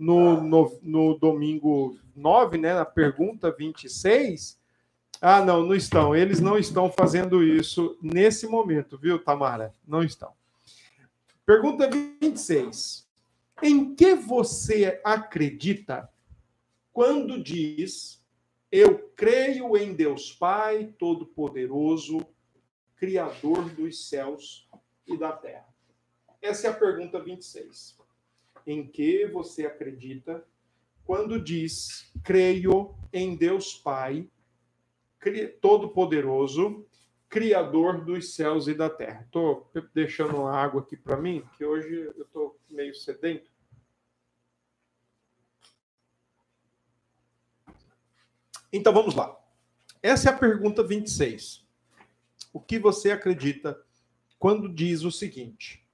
no, 0.00 0.40
no, 0.40 0.78
no 0.82 1.18
domingo 1.18 1.98
9, 2.16 2.56
né, 2.56 2.74
na 2.74 2.86
pergunta 2.86 3.54
26. 3.56 4.58
Ah, 5.20 5.44
não, 5.44 5.62
não 5.66 5.74
estão. 5.74 6.16
Eles 6.16 6.40
não 6.40 6.56
estão 6.56 6.90
fazendo 6.90 7.44
isso 7.44 7.98
nesse 8.02 8.46
momento, 8.46 8.96
viu, 8.96 9.22
Tamara? 9.22 9.74
Não 9.86 10.02
estão. 10.02 10.32
Pergunta 11.44 11.88
26. 12.20 13.06
Em 13.62 13.94
que 13.94 14.14
você 14.14 14.98
acredita 15.04 16.08
quando 16.92 17.42
diz: 17.42 18.24
Eu 18.72 19.10
creio 19.14 19.76
em 19.76 19.92
Deus 19.92 20.32
Pai 20.32 20.94
Todo-Poderoso, 20.98 22.26
Criador 22.96 23.68
dos 23.70 24.08
céus 24.08 24.66
e 25.06 25.18
da 25.18 25.32
terra? 25.32 25.68
Essa 26.40 26.68
é 26.68 26.70
a 26.70 26.74
pergunta 26.74 27.20
26. 27.22 28.00
Em 28.66 28.86
que 28.86 29.26
você 29.26 29.66
acredita 29.66 30.44
quando 31.04 31.40
diz: 31.40 32.12
Creio 32.22 32.94
em 33.12 33.36
Deus 33.36 33.74
Pai 33.74 34.28
Todo-Poderoso, 35.60 36.86
Criador 37.28 38.04
dos 38.04 38.34
céus 38.34 38.66
e 38.66 38.74
da 38.74 38.88
terra. 38.88 39.22
Estou 39.22 39.70
deixando 39.94 40.36
uma 40.36 40.52
água 40.52 40.80
aqui 40.80 40.96
para 40.96 41.16
mim, 41.16 41.44
que 41.56 41.64
hoje 41.64 42.12
eu 42.16 42.22
estou 42.22 42.58
meio 42.70 42.94
sedento. 42.94 43.50
Então 48.72 48.92
vamos 48.92 49.14
lá. 49.14 49.36
Essa 50.02 50.30
é 50.30 50.32
a 50.32 50.36
pergunta 50.36 50.82
26. 50.82 51.66
O 52.52 52.60
que 52.60 52.78
você 52.78 53.10
acredita 53.10 53.80
quando 54.38 54.68
diz 54.68 55.02
o 55.02 55.12
seguinte: 55.12 55.84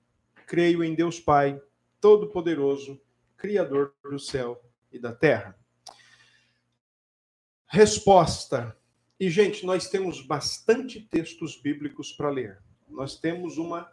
Creio 0.46 0.84
em 0.84 0.94
Deus 0.94 1.18
Pai, 1.18 1.60
Todo-Poderoso, 2.00 3.00
Criador 3.36 3.94
do 4.02 4.18
céu 4.18 4.62
e 4.90 4.98
da 4.98 5.12
terra? 5.12 5.58
Resposta. 7.66 8.76
E, 9.18 9.28
gente, 9.30 9.64
nós 9.66 9.88
temos 9.88 10.20
bastante 10.24 11.00
textos 11.00 11.60
bíblicos 11.60 12.12
para 12.12 12.30
ler. 12.30 12.62
Nós 12.88 13.18
temos 13.18 13.58
uma 13.58 13.90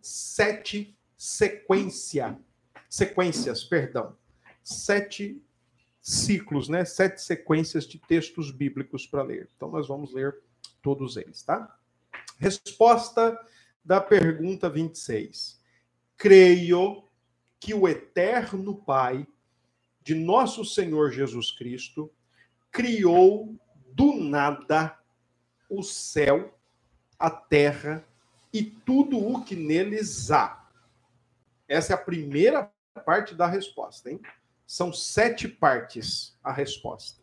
sete 0.00 0.96
sequência, 1.16 2.38
sequências, 2.88 3.64
perdão, 3.64 4.16
sete 4.62 5.42
ciclos, 6.00 6.68
né? 6.68 6.84
Sete 6.84 7.22
sequências 7.22 7.86
de 7.86 7.98
textos 7.98 8.50
bíblicos 8.50 9.06
para 9.06 9.22
ler. 9.22 9.48
Então 9.56 9.70
nós 9.70 9.88
vamos 9.88 10.12
ler 10.12 10.38
todos 10.82 11.16
eles, 11.16 11.42
tá? 11.42 11.78
Resposta 12.38 13.38
da 13.82 14.00
pergunta 14.00 14.68
26. 14.68 15.60
Creio 16.16 17.03
que 17.64 17.72
o 17.72 17.88
eterno 17.88 18.76
Pai 18.76 19.26
de 20.02 20.14
nosso 20.14 20.66
Senhor 20.66 21.10
Jesus 21.10 21.50
Cristo 21.50 22.12
criou 22.70 23.56
do 23.90 24.12
nada 24.12 24.98
o 25.66 25.82
céu, 25.82 26.58
a 27.18 27.30
terra 27.30 28.06
e 28.52 28.62
tudo 28.62 29.16
o 29.18 29.42
que 29.42 29.56
neles 29.56 30.30
há. 30.30 30.68
Essa 31.66 31.94
é 31.94 31.96
a 31.96 31.98
primeira 31.98 32.70
parte 33.06 33.34
da 33.34 33.46
resposta, 33.46 34.10
hein? 34.10 34.20
São 34.66 34.92
sete 34.92 35.48
partes 35.48 36.36
a 36.44 36.52
resposta. 36.52 37.22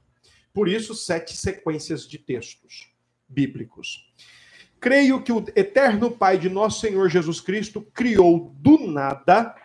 Por 0.51 0.67
isso, 0.67 0.95
sete 0.95 1.37
sequências 1.37 2.07
de 2.07 2.17
textos 2.17 2.91
bíblicos. 3.29 4.11
Creio 4.79 5.21
que 5.21 5.31
o 5.31 5.45
eterno 5.55 6.09
Pai 6.09 6.39
de 6.39 6.49
nosso 6.49 6.79
Senhor 6.79 7.07
Jesus 7.09 7.39
Cristo 7.39 7.83
criou 7.93 8.51
do 8.55 8.87
nada 8.87 9.55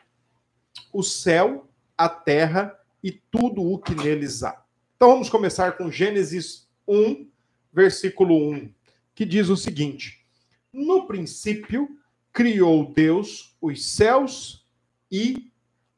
o 0.97 1.03
céu, 1.03 1.69
a 1.97 2.09
terra 2.09 2.75
e 3.03 3.13
tudo 3.13 3.63
o 3.63 3.79
que 3.79 3.95
neles 3.95 4.43
há. 4.43 4.65
Então 4.97 5.11
vamos 5.11 5.29
começar 5.29 5.77
com 5.77 5.91
Gênesis 5.91 6.67
1, 6.89 7.29
versículo 7.71 8.51
1, 8.51 8.73
que 9.15 9.27
diz 9.27 9.51
o 9.51 9.59
seguinte: 9.59 10.27
No 10.73 11.07
princípio 11.07 12.01
criou 12.33 12.95
Deus 12.95 13.55
os 13.61 13.85
céus 13.85 14.67
e 15.13 15.53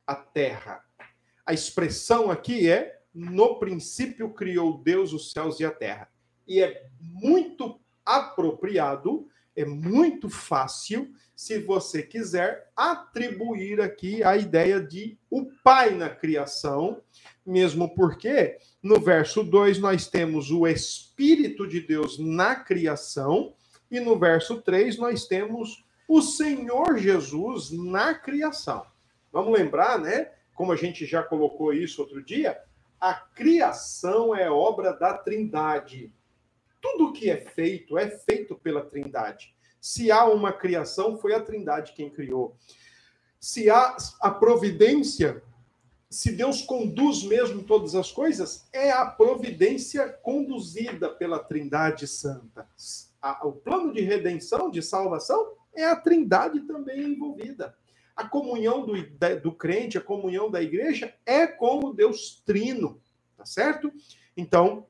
a 0.04 0.16
terra. 0.16 0.84
A 1.47 1.53
expressão 1.53 2.28
aqui 2.28 2.69
é: 2.69 3.00
no 3.14 3.60
princípio 3.60 4.34
criou 4.34 4.78
Deus 4.78 5.12
os 5.12 5.31
céus 5.31 5.60
e 5.60 5.64
a 5.64 5.70
terra. 5.70 6.10
E 6.44 6.60
é 6.60 6.88
muito 6.98 7.81
apropriado, 8.04 9.28
é 9.54 9.64
muito 9.64 10.28
fácil, 10.28 11.14
se 11.38 11.60
você 11.60 12.03
quiser, 12.03 12.69
atribuir 12.75 13.81
aqui 13.81 14.25
a 14.25 14.37
ideia 14.37 14.81
de 14.81 15.16
o 15.31 15.47
Pai 15.62 15.94
na 15.94 16.10
criação, 16.10 17.00
mesmo 17.47 17.94
porque 17.94 18.59
no 18.82 18.99
verso 18.99 19.44
2 19.44 19.78
nós 19.78 20.09
temos 20.09 20.50
o 20.50 20.66
Espírito 20.66 21.65
de 21.65 21.81
Deus 21.81 22.19
na 22.19 22.56
criação, 22.56 23.54
e 23.88 24.00
no 24.00 24.19
verso 24.19 24.60
3 24.60 24.99
nós 24.99 25.28
temos 25.28 25.84
o 26.09 26.21
Senhor 26.21 26.99
Jesus 26.99 27.70
na 27.70 28.15
criação. 28.15 28.84
Vamos 29.32 29.56
lembrar, 29.56 29.97
né? 29.97 30.32
como 30.56 30.72
a 30.72 30.76
gente 30.76 31.06
já 31.06 31.22
colocou 31.22 31.72
isso 31.72 32.03
outro 32.03 32.20
dia, 32.20 32.60
a 33.00 33.15
criação 33.15 34.34
é 34.34 34.50
obra 34.50 34.93
da 34.93 35.16
Trindade. 35.16 36.12
Tudo 36.81 37.12
que 37.12 37.31
é 37.31 37.37
feito 37.37 37.97
é 37.97 38.10
feito 38.10 38.56
pela 38.56 38.84
Trindade. 38.84 39.55
Se 39.80 40.10
há 40.10 40.24
uma 40.24 40.52
criação, 40.52 41.18
foi 41.18 41.34
a 41.34 41.40
Trindade 41.40 41.92
quem 41.94 42.10
criou. 42.10 42.56
Se 43.40 43.70
há 43.70 43.96
a 44.20 44.30
providência, 44.30 45.42
se 46.10 46.32
Deus 46.32 46.62
conduz 46.62 47.22
mesmo 47.22 47.62
todas 47.62 47.94
as 47.94 48.10
coisas, 48.10 48.68
é 48.72 48.90
a 48.90 49.06
providência 49.06 50.08
conduzida 50.08 51.08
pela 51.08 51.38
Trindade 51.38 52.06
Santa. 52.06 52.68
O 53.42 53.52
plano 53.52 53.92
de 53.92 54.00
redenção, 54.00 54.70
de 54.70 54.82
salvação, 54.82 55.52
é 55.74 55.84
a 55.84 55.96
Trindade 55.96 56.60
também 56.62 57.12
envolvida. 57.12 57.76
A 58.16 58.26
comunhão 58.26 58.84
do, 58.84 58.94
do 59.40 59.52
crente, 59.52 59.96
a 59.96 60.00
comunhão 60.00 60.50
da 60.50 60.60
igreja 60.60 61.14
é 61.24 61.46
com 61.46 61.78
o 61.84 61.94
Deus 61.94 62.42
Trino, 62.44 63.00
tá 63.36 63.46
certo? 63.46 63.92
Então, 64.36 64.86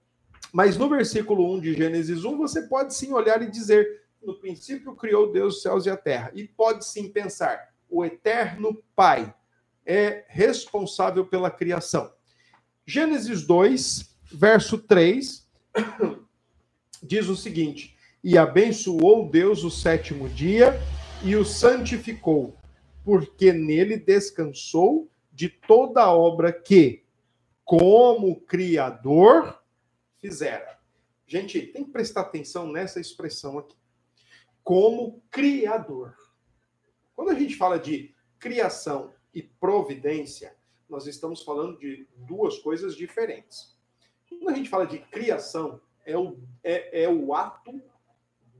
mas 0.53 0.78
no 0.78 0.88
versículo 0.88 1.55
1 1.55 1.60
de 1.60 1.75
Gênesis 1.75 2.25
1, 2.25 2.38
você 2.38 2.62
pode 2.62 2.94
sim 2.94 3.12
olhar 3.12 3.43
e 3.43 3.50
dizer: 3.50 4.03
no 4.23 4.39
princípio 4.39 4.95
criou 4.95 5.33
Deus 5.33 5.56
os 5.56 5.62
céus 5.62 5.87
e 5.87 5.91
a 5.91 5.97
terra. 5.97 6.31
E 6.34 6.47
pode 6.47 6.84
sim 6.84 7.09
pensar: 7.09 7.73
o 7.89 8.05
eterno 8.05 8.83
Pai 8.95 9.34
é 9.84 10.25
responsável 10.29 11.25
pela 11.27 11.51
criação. 11.51 12.12
Gênesis 12.87 13.47
2, 13.47 14.17
verso 14.33 14.79
3, 14.79 15.49
diz 17.03 17.29
o 17.29 17.37
seguinte: 17.37 17.97
E 18.23 18.37
abençoou 18.37 19.29
Deus 19.29 19.65
o 19.65 19.71
sétimo 19.71 20.29
dia 20.29 20.79
e 21.23 21.37
o 21.37 21.45
santificou, 21.45 22.56
porque 23.05 23.53
nele 23.53 23.97
descansou 23.97 25.09
de 25.33 25.49
toda 25.49 26.03
a 26.03 26.12
obra 26.12 26.53
que, 26.53 27.05
como 27.65 28.41
Criador, 28.41 29.62
fizera. 30.19 30.79
Gente, 31.27 31.61
tem 31.61 31.85
que 31.85 31.91
prestar 31.91 32.23
atenção 32.23 32.67
nessa 32.67 33.00
expressão 33.00 33.59
aqui. 33.59 33.77
Como 34.69 35.23
Criador. 35.31 36.15
Quando 37.17 37.31
a 37.31 37.34
gente 37.34 37.56
fala 37.56 37.79
de 37.79 38.15
criação 38.39 39.15
e 39.33 39.43
providência, 39.43 40.55
nós 40.87 41.06
estamos 41.06 41.43
falando 41.43 41.79
de 41.79 42.06
duas 42.15 42.59
coisas 42.59 42.95
diferentes. 42.95 43.75
Quando 44.29 44.51
a 44.51 44.53
gente 44.53 44.69
fala 44.69 44.87
de 44.87 44.99
criação, 44.99 45.81
é 46.05 46.19
o, 46.19 46.39
é, 46.62 47.05
é 47.05 47.09
o 47.09 47.33
ato 47.33 47.81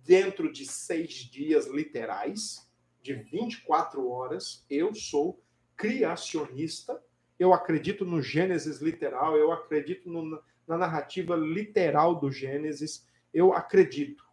dentro 0.03 0.51
de 0.51 0.65
seis 0.65 1.13
dias 1.13 1.67
literais 1.67 2.67
de 3.03 3.13
24 3.13 4.09
horas. 4.09 4.65
Eu 4.71 4.95
sou 4.95 5.39
criacionista. 5.77 7.05
Eu 7.39 7.53
acredito 7.53 8.07
no 8.07 8.23
Gênesis 8.23 8.81
literal, 8.81 9.37
eu 9.37 9.53
acredito 9.53 10.09
no, 10.09 10.43
na 10.67 10.79
narrativa 10.79 11.37
literal 11.37 12.15
do 12.15 12.33
Gênesis. 12.33 13.07
Eu 13.31 13.53
acredito. 13.53 14.27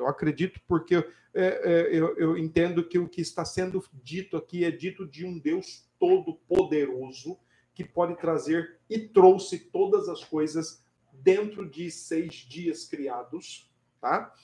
Eu 0.00 0.08
acredito 0.08 0.60
porque 0.66 0.96
é, 0.96 1.04
é, 1.34 1.88
eu, 1.92 2.16
eu 2.16 2.36
entendo 2.36 2.86
que 2.86 2.98
o 2.98 3.08
que 3.08 3.20
está 3.20 3.44
sendo 3.44 3.82
dito 4.02 4.36
aqui 4.36 4.64
é 4.64 4.70
dito 4.70 5.06
de 5.06 5.24
um 5.24 5.38
Deus 5.38 5.88
todo-poderoso 5.98 7.38
que 7.74 7.84
pode 7.84 8.16
trazer 8.16 8.78
e 8.88 8.98
trouxe 8.98 9.58
todas 9.58 10.08
as 10.08 10.24
coisas 10.24 10.82
dentro 11.12 11.68
de 11.68 11.90
seis 11.90 12.34
dias 12.34 12.84
criados, 12.84 13.70
tá? 14.00 14.34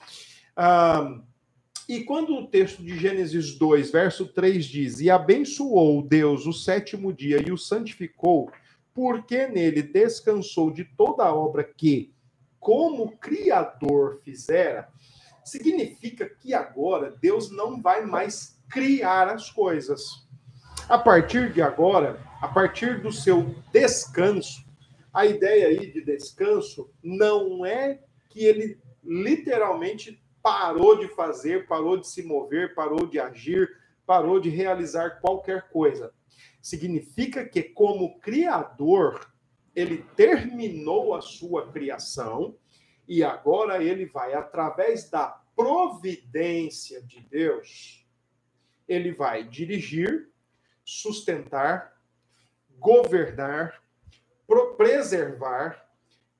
Ah, 0.55 1.21
e 1.87 2.03
quando 2.03 2.35
o 2.35 2.47
texto 2.47 2.83
de 2.83 2.97
Gênesis 2.97 3.55
2, 3.55 3.91
verso 3.91 4.27
3 4.27 4.65
diz: 4.65 4.99
E 4.99 5.09
abençoou 5.09 6.01
Deus 6.01 6.45
o 6.45 6.51
sétimo 6.51 7.13
dia 7.13 7.41
e 7.45 7.51
o 7.51 7.57
santificou, 7.57 8.51
porque 8.93 9.47
nele 9.47 9.81
descansou 9.81 10.71
de 10.71 10.83
toda 10.83 11.23
a 11.23 11.33
obra 11.33 11.63
que, 11.63 12.13
como 12.59 13.17
Criador, 13.17 14.19
fizera, 14.23 14.89
significa 15.47 16.29
que 16.29 16.53
agora 16.53 17.15
Deus 17.21 17.49
não 17.49 17.81
vai 17.81 18.05
mais 18.05 18.59
criar 18.69 19.29
as 19.29 19.49
coisas. 19.49 20.27
A 20.89 20.97
partir 20.97 21.51
de 21.53 21.61
agora, 21.61 22.19
a 22.41 22.47
partir 22.47 23.01
do 23.01 23.11
seu 23.11 23.55
descanso, 23.71 24.65
a 25.13 25.25
ideia 25.25 25.67
aí 25.67 25.91
de 25.91 26.03
descanso 26.03 26.91
não 27.01 27.65
é 27.65 27.99
que 28.29 28.43
ele 28.43 28.79
literalmente 29.03 30.21
parou 30.43 30.97
de 30.97 31.07
fazer, 31.09 31.67
parou 31.67 31.97
de 31.97 32.07
se 32.07 32.23
mover, 32.23 32.75
parou 32.75 33.05
de 33.07 33.19
agir, 33.19 33.69
parou 34.05 34.39
de 34.39 34.49
realizar 34.49 35.21
qualquer 35.21 35.69
coisa. 35.69 36.13
Significa 36.61 37.45
que, 37.45 37.63
como 37.63 38.19
criador, 38.19 39.31
ele 39.75 40.05
terminou 40.15 41.15
a 41.15 41.21
sua 41.21 41.71
criação 41.71 42.55
e 43.07 43.23
agora 43.23 43.81
ele 43.83 44.05
vai, 44.05 44.33
através 44.33 45.09
da 45.09 45.27
providência 45.55 47.01
de 47.01 47.19
Deus, 47.21 48.05
ele 48.87 49.11
vai 49.11 49.43
dirigir, 49.43 50.29
sustentar, 50.83 51.99
governar, 52.77 53.81
preservar, 54.77 55.89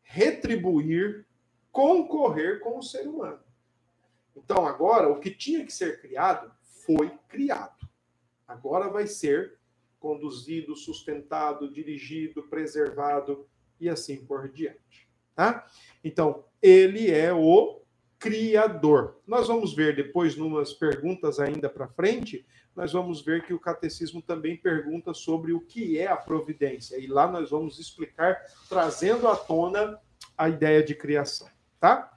retribuir, 0.04 1.26
concorrer 1.72 2.60
com 2.60 2.78
o 2.78 2.84
ser 2.84 3.08
humano. 3.08 3.44
Então, 4.36 4.66
agora, 4.66 5.10
o 5.10 5.20
que 5.20 5.32
tinha 5.32 5.66
que 5.66 5.74
ser 5.74 6.00
criado 6.02 6.52
foi 6.86 7.10
criado. 7.28 7.88
Agora 8.48 8.90
vai 8.90 9.08
ser 9.08 9.58
conduzido, 10.00 10.76
sustentado, 10.76 11.72
dirigido, 11.72 12.44
preservado 12.44 13.48
e 13.80 13.90
assim 13.90 14.26
por 14.26 14.48
diante. 14.48 15.07
Tá? 15.38 15.68
Então, 16.04 16.46
ele 16.60 17.12
é 17.12 17.32
o 17.32 17.80
criador. 18.18 19.20
Nós 19.28 19.48
vamos 19.48 19.72
ver 19.72 19.96
depois, 19.96 20.36
numas 20.36 20.74
perguntas 20.74 21.40
ainda 21.40 21.70
para 21.70 21.88
frente, 21.88 22.44
nós 22.76 22.92
vamos 22.92 23.22
ver 23.22 23.46
que 23.46 23.54
o 23.54 23.60
catecismo 23.60 24.20
também 24.20 24.58
pergunta 24.58 25.14
sobre 25.14 25.54
o 25.54 25.62
que 25.62 26.00
é 26.00 26.08
a 26.08 26.18
providência. 26.18 26.98
E 26.98 27.06
lá 27.06 27.32
nós 27.32 27.52
vamos 27.52 27.78
explicar, 27.78 28.36
trazendo 28.68 29.28
à 29.28 29.36
tona 29.36 30.00
a 30.36 30.50
ideia 30.50 30.82
de 30.82 30.96
criação. 30.96 31.48
Tá? 31.80 32.12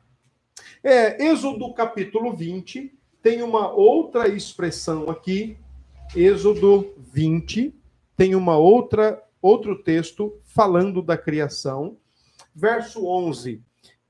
É, 0.82 1.22
Êxodo 1.22 1.74
capítulo 1.74 2.34
20 2.34 2.98
tem 3.22 3.42
uma 3.42 3.70
outra 3.70 4.28
expressão 4.28 5.10
aqui. 5.10 5.58
Êxodo 6.16 6.94
20 6.96 7.78
tem 8.16 8.34
uma 8.34 8.56
outra 8.56 9.22
outro 9.42 9.82
texto 9.82 10.40
falando 10.42 11.02
da 11.02 11.18
criação. 11.18 11.96
Verso 12.54 13.06
11. 13.06 13.62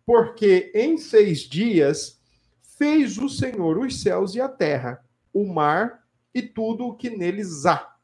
Porque 0.04 0.72
em 0.74 0.98
seis 0.98 1.40
dias 1.40 2.20
fez 2.62 3.18
o 3.18 3.28
Senhor 3.28 3.78
os 3.78 4.00
céus 4.02 4.34
e 4.34 4.40
a 4.40 4.48
terra, 4.48 5.04
o 5.32 5.46
mar 5.46 6.06
e 6.34 6.42
tudo 6.42 6.86
o 6.86 6.96
que 6.96 7.10
neles 7.10 7.66
há. 7.66 7.96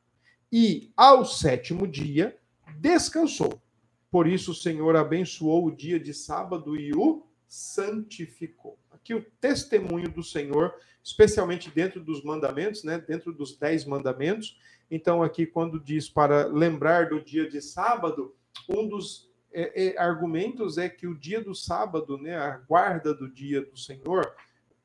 E 0.53 0.93
ao 0.97 1.25
sétimo 1.25 1.87
dia 1.87 2.37
descansou. 2.79 3.61
Por 4.11 4.27
isso 4.27 4.53
o 4.53 4.55
Senhor 4.55 4.97
abençoou 4.97 5.67
o 5.67 5.75
dia 5.75 5.99
de 5.99 6.15
sábado 6.15 6.77
e 6.77 6.93
o 6.95 7.27
santificou. 7.49 8.79
Aqui 8.91 9.15
o 9.15 9.25
testemunho 9.41 10.09
do 10.09 10.23
Senhor, 10.23 10.75
especialmente 11.03 11.71
dentro 11.71 12.03
dos 12.03 12.23
mandamentos, 12.23 12.85
né? 12.85 12.99
dentro 12.99 13.33
dos 13.33 13.57
dez 13.57 13.85
mandamentos. 13.85 14.59
Então, 14.91 15.23
aqui, 15.23 15.47
quando 15.47 15.81
diz 15.81 16.09
para 16.09 16.47
lembrar 16.47 17.09
do 17.09 17.21
dia 17.21 17.49
de 17.49 17.61
sábado, 17.61 18.35
um 18.69 18.87
dos 18.87 19.26
é, 19.59 19.87
é, 19.87 19.99
argumentos 19.99 20.77
é 20.77 20.87
que 20.87 21.07
o 21.07 21.17
dia 21.17 21.43
do 21.43 21.55
sábado, 21.55 22.19
né, 22.19 22.37
a 22.37 22.59
guarda 22.59 23.15
do 23.15 23.27
dia 23.27 23.63
do 23.63 23.79
Senhor, 23.79 24.35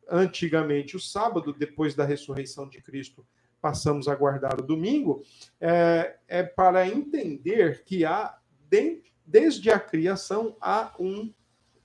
antigamente 0.10 0.96
o 0.96 1.00
sábado, 1.00 1.52
depois 1.52 1.94
da 1.94 2.06
ressurreição 2.06 2.70
de 2.70 2.82
Cristo, 2.82 3.26
passamos 3.62 4.08
a 4.08 4.16
guardar 4.16 4.60
o 4.62 4.66
domingo, 4.66 5.24
é, 5.60 6.16
é 6.26 6.42
para 6.42 6.88
entender 6.88 7.84
que 7.84 8.06
há, 8.06 8.38
de, 8.70 9.04
desde 9.26 9.70
a 9.70 9.78
criação, 9.78 10.56
há 10.62 10.96
um 10.98 11.34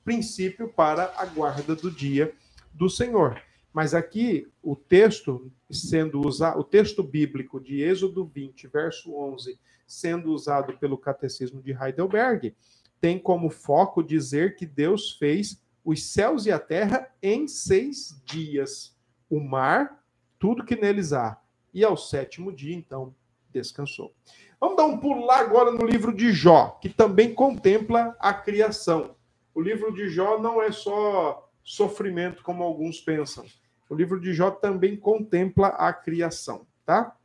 princípio 0.05 0.73
para 0.73 1.13
a 1.17 1.27
guarda 1.27 1.75
do 1.75 1.91
dia 1.91 2.33
do 2.73 2.89
Senhor. 2.89 3.43
Mas 3.73 3.95
aqui 3.95 4.49
o 4.63 4.77
texto 4.77 5.53
sendo 5.69 6.21
usado, 6.21 6.61
o 6.61 6.65
texto 6.65 7.03
bíblico 7.03 7.61
de 7.61 7.83
Êxodo 7.83 8.25
20, 8.25 8.69
verso 8.69 9.13
11, 9.13 9.59
sendo 9.87 10.33
usado 10.33 10.79
pelo 10.79 10.97
catecismo 10.97 11.61
de 11.61 11.73
Heidelberg, 11.73 12.55
tem 13.01 13.19
como 13.19 13.51
foco 13.51 14.03
dizer 14.03 14.57
que 14.57 14.67
Deus 14.67 15.13
fez 15.13 15.63
os 15.85 16.03
céus 16.05 16.47
e 16.47 16.53
a 16.53 16.59
terra 16.59 17.09
em 17.23 17.47
seis 17.47 18.21
dias, 18.25 18.97
o 19.31 19.39
mar, 19.39 20.03
tudo 20.39 20.65
que 20.65 20.75
neles 20.75 21.13
há, 21.13 21.41
e 21.73 21.85
ao 21.85 21.97
sétimo 21.97 22.53
dia, 22.53 22.75
então, 22.75 23.15
descansou. 23.53 24.13
Vamos 24.61 24.77
dar 24.77 24.87
um 24.87 24.99
pulo 24.99 25.25
lá 25.25 25.39
agora 25.39 25.71
no 25.71 25.87
livro 25.87 26.15
de 26.15 26.33
Jó, 26.33 26.79
que 26.81 26.89
também 26.89 27.35
contempla 27.35 28.17
a 28.19 28.33
criação. 28.33 29.15
O 29.55 29.61
livro 29.61 29.95
de 29.95 30.09
Jó 30.09 30.39
não 30.39 30.61
é 30.61 30.73
só 30.73 31.51
sofrimento, 31.63 32.43
como 32.43 32.63
alguns 32.63 33.01
pensam. 33.01 33.45
O 33.89 33.95
livro 33.95 34.21
de 34.21 34.33
Jó 34.33 34.51
também 34.51 34.97
contempla 34.97 35.69
a 35.69 35.93
criação, 35.93 36.67
tá? 36.85 37.17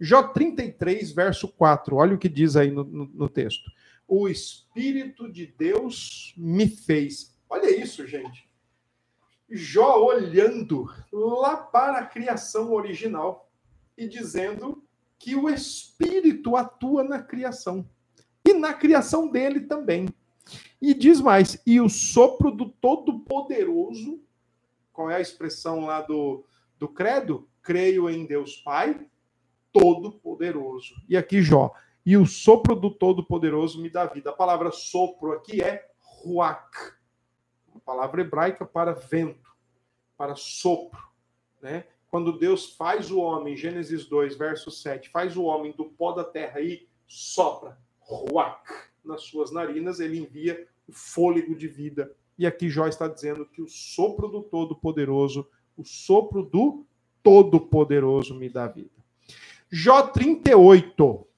Jó 0.00 0.22
33, 0.22 1.12
verso 1.12 1.46
4. 1.46 1.94
Olha 1.94 2.14
o 2.14 2.18
que 2.18 2.28
diz 2.28 2.56
aí 2.56 2.70
no, 2.70 2.84
no, 2.84 3.04
no 3.06 3.28
texto. 3.28 3.70
O 4.08 4.28
Espírito 4.28 5.30
de 5.30 5.46
Deus 5.46 6.32
me 6.36 6.66
fez. 6.66 7.36
Olha 7.48 7.70
isso, 7.70 8.06
gente. 8.06 8.48
Jó 9.50 10.02
olhando 10.02 10.86
lá 11.12 11.56
para 11.56 11.98
a 11.98 12.06
criação 12.06 12.72
original 12.72 13.50
e 13.98 14.08
dizendo 14.08 14.82
que 15.18 15.36
o 15.36 15.50
Espírito 15.50 16.56
atua 16.56 17.04
na 17.04 17.22
criação. 17.22 17.86
E 18.42 18.54
na 18.54 18.72
criação 18.72 19.28
dele 19.28 19.60
também. 19.60 20.08
E 20.80 20.94
diz 20.94 21.20
mais: 21.20 21.60
e 21.66 21.78
o 21.78 21.90
sopro 21.90 22.50
do 22.50 22.70
Todo-Poderoso, 22.70 24.22
qual 24.92 25.10
é 25.10 25.16
a 25.16 25.20
expressão 25.20 25.84
lá 25.84 26.00
do, 26.00 26.44
do 26.78 26.88
credo? 26.88 27.46
Creio 27.62 28.08
em 28.08 28.24
Deus 28.24 28.56
Pai, 28.56 29.06
Todo-Poderoso. 29.72 30.94
E 31.08 31.16
aqui 31.16 31.42
Jó: 31.42 31.72
e 32.04 32.16
o 32.16 32.26
sopro 32.26 32.74
do 32.74 32.90
Todo-Poderoso 32.90 33.80
me 33.80 33.90
dá 33.90 34.06
vida. 34.06 34.30
A 34.30 34.34
palavra 34.34 34.70
sopro 34.70 35.32
aqui 35.32 35.62
é 35.62 35.88
ruach, 36.00 36.94
uma 37.68 37.80
palavra 37.80 38.22
hebraica 38.22 38.64
para 38.64 38.92
vento, 38.92 39.50
para 40.16 40.34
sopro. 40.34 41.00
Né? 41.60 41.84
Quando 42.08 42.38
Deus 42.38 42.74
faz 42.74 43.10
o 43.10 43.20
homem, 43.20 43.56
Gênesis 43.56 44.06
2, 44.06 44.36
verso 44.36 44.70
7, 44.70 45.10
faz 45.10 45.36
o 45.36 45.44
homem 45.44 45.72
do 45.72 45.84
pó 45.84 46.12
da 46.12 46.24
terra 46.24 46.60
e 46.60 46.88
sopra, 47.06 47.78
ruach 48.00 48.64
nas 49.04 49.22
suas 49.22 49.50
narinas, 49.50 50.00
ele 50.00 50.18
envia 50.18 50.66
o 50.88 50.92
fôlego 50.92 51.54
de 51.54 51.68
vida. 51.68 52.14
E 52.38 52.46
aqui 52.46 52.68
Jó 52.68 52.86
está 52.86 53.06
dizendo 53.06 53.46
que 53.46 53.62
o 53.62 53.68
sopro 53.68 54.28
do 54.28 54.42
Todo-Poderoso, 54.42 55.48
o 55.76 55.84
sopro 55.84 56.42
do 56.42 56.86
Todo-Poderoso 57.22 58.34
me 58.34 58.48
dá 58.48 58.66
vida. 58.66 58.99
Jó 59.72 60.02
38, 60.02 61.28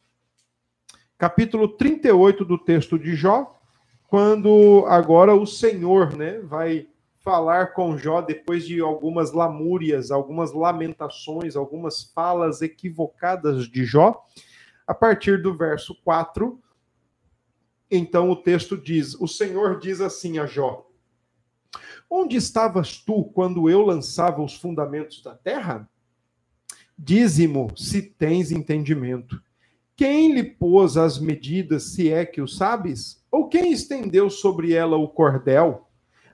capítulo 1.19 1.69
38 1.69 2.47
do 2.47 2.57
texto 2.57 2.99
de 2.99 3.15
Jó, 3.15 3.61
quando 4.09 4.87
agora 4.89 5.35
o 5.35 5.47
Senhor 5.47 6.17
né, 6.17 6.41
vai 6.41 6.89
falar 7.19 7.75
com 7.75 7.99
Jó 7.99 8.23
depois 8.23 8.67
de 8.67 8.81
algumas 8.81 9.33
lamúrias, 9.33 10.11
algumas 10.11 10.51
lamentações, 10.51 11.57
algumas 11.57 12.05
falas 12.05 12.63
equivocadas 12.63 13.69
de 13.69 13.85
Jó. 13.85 14.25
A 14.87 14.95
partir 14.95 15.43
do 15.43 15.55
verso 15.55 15.95
4, 16.03 16.59
então 17.91 18.31
o 18.31 18.37
texto 18.37 18.79
diz: 18.79 19.15
O 19.21 19.29
Senhor 19.29 19.79
diz 19.79 20.01
assim 20.01 20.39
a 20.39 20.47
Jó: 20.47 20.87
Onde 22.09 22.39
estavas 22.39 22.97
tu 22.97 23.25
quando 23.25 23.69
eu 23.69 23.83
lançava 23.83 24.43
os 24.43 24.57
fundamentos 24.57 25.23
da 25.23 25.35
terra? 25.35 25.87
Dize-mo 26.99 27.73
se 27.77 28.03
tens 28.03 28.53
entendimento. 28.53 29.43
Quem 29.97 30.33
lhe 30.33 30.43
pôs 30.43 30.97
as 30.97 31.19
medidas, 31.19 31.93
se 31.93 32.11
é 32.11 32.25
que 32.25 32.41
o 32.41 32.49
sabes? 32.49 33.23
Ou 33.31 33.49
quem 33.49 33.73
estendeu 33.73 34.29
sobre 34.29 34.73
ela 34.73 34.97
o 34.97 35.09
cordel? 35.09 35.89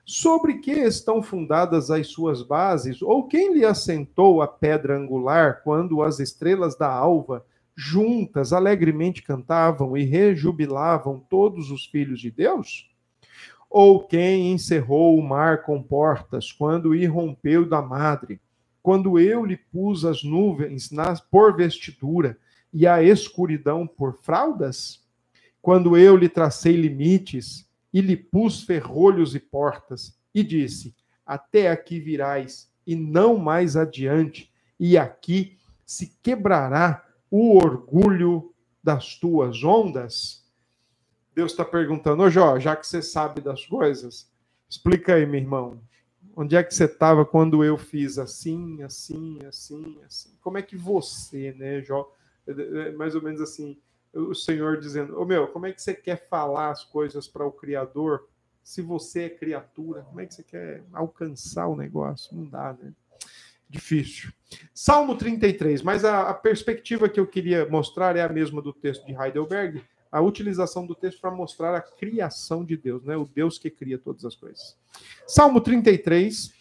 Sobre 0.05 0.59
que 0.59 0.71
estão 0.71 1.21
fundadas 1.21 1.91
as 1.91 2.07
suas 2.07 2.41
bases? 2.41 3.01
Ou 3.01 3.27
quem 3.27 3.53
lhe 3.53 3.65
assentou 3.65 4.41
a 4.41 4.47
pedra 4.47 4.97
angular 4.97 5.61
quando 5.63 6.01
as 6.01 6.19
estrelas 6.19 6.75
da 6.77 6.91
alva 6.91 7.45
juntas 7.75 8.51
alegremente 8.51 9.23
cantavam 9.23 9.95
e 9.95 10.03
rejubilavam 10.03 11.23
todos 11.29 11.69
os 11.69 11.85
filhos 11.85 12.19
de 12.19 12.31
Deus? 12.31 12.89
Ou 13.69 14.03
quem 14.03 14.51
encerrou 14.51 15.17
o 15.17 15.21
mar 15.21 15.63
com 15.63 15.81
portas 15.81 16.51
quando 16.51 16.95
irrompeu 16.95 17.67
da 17.69 17.81
madre, 17.81 18.41
quando 18.81 19.19
eu 19.19 19.45
lhe 19.45 19.57
pus 19.57 20.05
as 20.05 20.23
nuvens 20.23 20.91
nas, 20.91 21.19
por 21.19 21.55
vestidura 21.55 22.37
e 22.71 22.87
a 22.87 23.03
escuridão 23.03 23.85
por 23.85 24.13
fraldas? 24.21 25.03
Quando 25.61 25.97
eu 25.97 26.15
lhe 26.15 26.29
tracei 26.29 26.75
limites 26.75 27.69
e 27.93 28.01
lhe 28.01 28.15
pus 28.15 28.63
ferrolhos 28.63 29.35
e 29.35 29.39
portas, 29.39 30.17
e 30.33 30.43
disse: 30.43 30.95
Até 31.25 31.69
aqui 31.69 31.99
virás, 31.99 32.71
e 32.85 32.95
não 32.95 33.37
mais 33.37 33.75
adiante, 33.75 34.51
e 34.79 34.97
aqui 34.97 35.57
se 35.85 36.15
quebrará 36.21 37.05
o 37.29 37.57
orgulho 37.57 38.53
das 38.83 39.15
tuas 39.15 39.63
ondas? 39.63 40.47
Deus 41.35 41.51
está 41.51 41.63
perguntando, 41.63 42.23
ô 42.23 42.29
Jó, 42.29 42.59
já 42.59 42.75
que 42.75 42.87
você 42.87 43.01
sabe 43.01 43.41
das 43.41 43.65
coisas, 43.65 44.29
explica 44.69 45.15
aí, 45.15 45.25
meu 45.25 45.39
irmão. 45.39 45.81
Onde 46.39 46.55
é 46.55 46.63
que 46.63 46.73
você 46.73 46.85
estava 46.85 47.25
quando 47.25 47.65
eu 47.65 47.77
fiz 47.77 48.17
assim, 48.17 48.81
assim, 48.81 49.39
assim, 49.45 49.99
assim? 50.05 50.29
Como 50.39 50.57
é 50.57 50.61
que 50.61 50.77
você, 50.77 51.51
né, 51.51 51.81
Jó? 51.81 52.09
É, 52.47 52.51
é, 52.51 52.87
é 52.87 52.91
mais 52.93 53.13
ou 53.13 53.21
menos 53.21 53.41
assim, 53.41 53.77
o 54.13 54.33
Senhor 54.33 54.79
dizendo, 54.79 55.19
ô 55.19 55.25
meu, 55.25 55.49
como 55.49 55.65
é 55.65 55.73
que 55.73 55.81
você 55.81 55.93
quer 55.93 56.29
falar 56.29 56.69
as 56.69 56.85
coisas 56.85 57.27
para 57.27 57.45
o 57.45 57.51
Criador 57.51 58.25
se 58.63 58.81
você 58.81 59.23
é 59.23 59.29
criatura? 59.29 60.03
Como 60.03 60.21
é 60.21 60.25
que 60.25 60.33
você 60.33 60.43
quer 60.43 60.81
alcançar 60.93 61.67
o 61.67 61.75
negócio? 61.75 62.33
Não 62.33 62.45
dá, 62.45 62.71
né? 62.81 62.93
Difícil. 63.69 64.31
Salmo 64.73 65.17
33, 65.17 65.81
mas 65.81 66.05
a, 66.05 66.29
a 66.29 66.33
perspectiva 66.33 67.09
que 67.09 67.19
eu 67.19 67.27
queria 67.27 67.67
mostrar 67.67 68.15
é 68.15 68.21
a 68.21 68.29
mesma 68.29 68.61
do 68.61 68.71
texto 68.71 69.05
de 69.05 69.11
Heidelberg, 69.13 69.83
a 70.11 70.21
utilização 70.21 70.85
do 70.85 70.95
texto 70.95 71.21
para 71.21 71.31
mostrar 71.31 71.75
a 71.75 71.81
criação 71.81 72.65
de 72.65 72.75
Deus, 72.75 73.03
né? 73.03 73.15
O 73.15 73.25
Deus 73.25 73.57
que 73.57 73.69
cria 73.69 73.97
todas 73.97 74.25
as 74.25 74.35
coisas. 74.35 74.77
Salmo 75.27 75.61
33, 75.61 76.51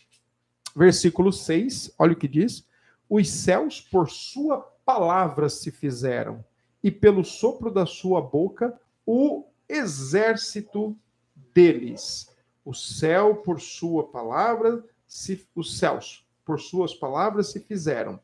versículo 0.76 1.32
6, 1.32 1.94
olha 1.98 2.12
o 2.12 2.16
que 2.16 2.28
diz: 2.28 2.66
Os 3.08 3.30
céus 3.30 3.80
por 3.80 4.10
sua 4.10 4.60
palavra 4.84 5.48
se 5.48 5.70
fizeram, 5.70 6.44
e 6.82 6.90
pelo 6.90 7.24
sopro 7.24 7.70
da 7.70 7.86
sua 7.86 8.20
boca 8.20 8.78
o 9.06 9.46
exército 9.68 10.96
deles. 11.54 12.30
O 12.64 12.74
céu 12.74 13.36
por 13.36 13.60
sua 13.60 14.06
palavra 14.08 14.84
se 15.06 15.46
os 15.54 15.78
céus 15.78 16.26
por 16.44 16.60
suas 16.60 16.94
palavras 16.94 17.48
se 17.48 17.60
fizeram, 17.60 18.20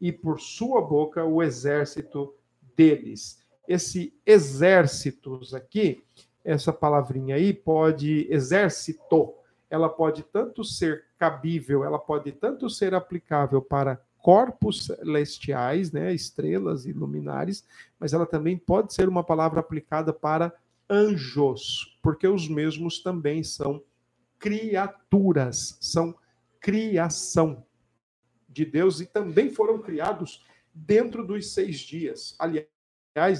e 0.00 0.12
por 0.12 0.40
sua 0.40 0.80
boca 0.80 1.24
o 1.24 1.42
exército 1.42 2.34
deles. 2.76 3.40
Esse 3.68 4.14
exércitos 4.24 5.52
aqui, 5.52 6.02
essa 6.42 6.72
palavrinha 6.72 7.36
aí 7.36 7.52
pode 7.52 8.26
exército, 8.30 9.34
ela 9.68 9.90
pode 9.90 10.22
tanto 10.22 10.64
ser 10.64 11.04
cabível, 11.18 11.84
ela 11.84 11.98
pode 11.98 12.32
tanto 12.32 12.70
ser 12.70 12.94
aplicável 12.94 13.60
para 13.60 14.00
corpos 14.22 14.86
celestiais, 14.86 15.92
né, 15.92 16.14
estrelas 16.14 16.86
e 16.86 16.92
luminares, 16.92 17.66
mas 18.00 18.14
ela 18.14 18.24
também 18.24 18.56
pode 18.56 18.94
ser 18.94 19.06
uma 19.06 19.22
palavra 19.22 19.60
aplicada 19.60 20.14
para 20.14 20.52
anjos, 20.88 21.98
porque 22.02 22.26
os 22.26 22.48
mesmos 22.48 23.00
também 23.02 23.44
são 23.44 23.82
criaturas, 24.38 25.76
são 25.78 26.14
criação 26.58 27.64
de 28.48 28.64
Deus 28.64 29.00
e 29.00 29.06
também 29.06 29.50
foram 29.50 29.78
criados 29.78 30.42
dentro 30.72 31.26
dos 31.26 31.52
seis 31.52 31.78
dias. 31.80 32.34
Aliás, 32.38 32.66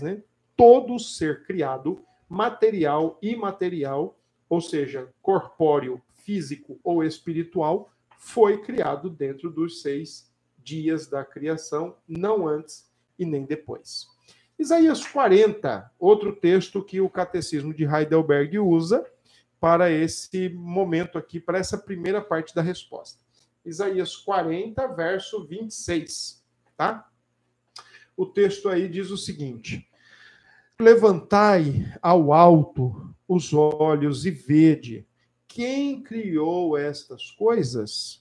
né, 0.03 0.23
todo 0.57 0.99
ser 0.99 1.45
criado, 1.45 2.03
material 2.29 3.19
e 3.23 3.31
imaterial, 3.31 4.19
ou 4.49 4.61
seja, 4.61 5.09
corpóreo, 5.23 6.03
físico 6.15 6.79
ou 6.83 7.03
espiritual, 7.05 7.91
foi 8.19 8.59
criado 8.59 9.09
dentro 9.09 9.51
dos 9.51 9.81
seis 9.81 10.31
dias 10.59 11.07
da 11.07 11.25
criação, 11.25 11.97
não 12.07 12.47
antes 12.47 12.91
e 13.19 13.25
nem 13.25 13.45
depois. 13.45 14.07
Isaías 14.59 15.07
40, 15.07 15.91
outro 15.99 16.35
texto 16.35 16.83
que 16.83 17.01
o 17.01 17.09
catecismo 17.09 17.73
de 17.73 17.85
Heidelberg 17.85 18.59
usa 18.59 19.07
para 19.61 19.91
esse 19.91 20.49
momento 20.49 21.17
aqui, 21.17 21.39
para 21.39 21.59
essa 21.59 21.79
primeira 21.79 22.21
parte 22.21 22.55
da 22.55 22.61
resposta. 22.61 23.23
Isaías 23.65 24.17
40, 24.17 24.87
verso 24.89 25.47
26, 25.47 26.45
tá? 26.77 27.09
O 28.19 28.27
texto 28.27 28.69
aí 28.69 28.89
diz 28.89 29.13
o 29.13 29.17
seguinte: 29.17 29.89
Levantai 30.81 31.87
ao 32.03 32.33
alto 32.33 33.15
os 33.29 33.55
olhos 33.55 34.27
e 34.27 34.31
vede 34.33 35.07
quem 35.47 36.03
criou 36.03 36.77
estas 36.77 37.31
coisas? 37.31 38.21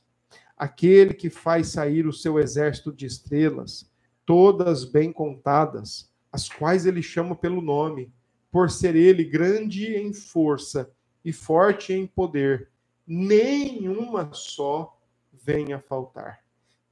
Aquele 0.55 1.15
que 1.15 1.31
faz 1.31 1.69
sair 1.69 2.05
o 2.05 2.13
seu 2.13 2.37
exército 2.37 2.93
de 2.93 3.07
estrelas, 3.07 3.91
todas 4.23 4.85
bem 4.85 5.11
contadas, 5.11 6.11
as 6.31 6.47
quais 6.47 6.85
ele 6.85 7.01
chama 7.01 7.35
pelo 7.35 7.59
nome, 7.59 8.13
por 8.51 8.69
ser 8.69 8.95
ele 8.95 9.23
grande 9.23 9.95
em 9.95 10.13
força 10.13 10.91
e 11.25 11.33
forte 11.33 11.91
em 11.91 12.05
poder. 12.05 12.69
Nenhuma 13.05 14.29
só 14.31 14.95
venha 15.33 15.79
faltar. 15.79 16.43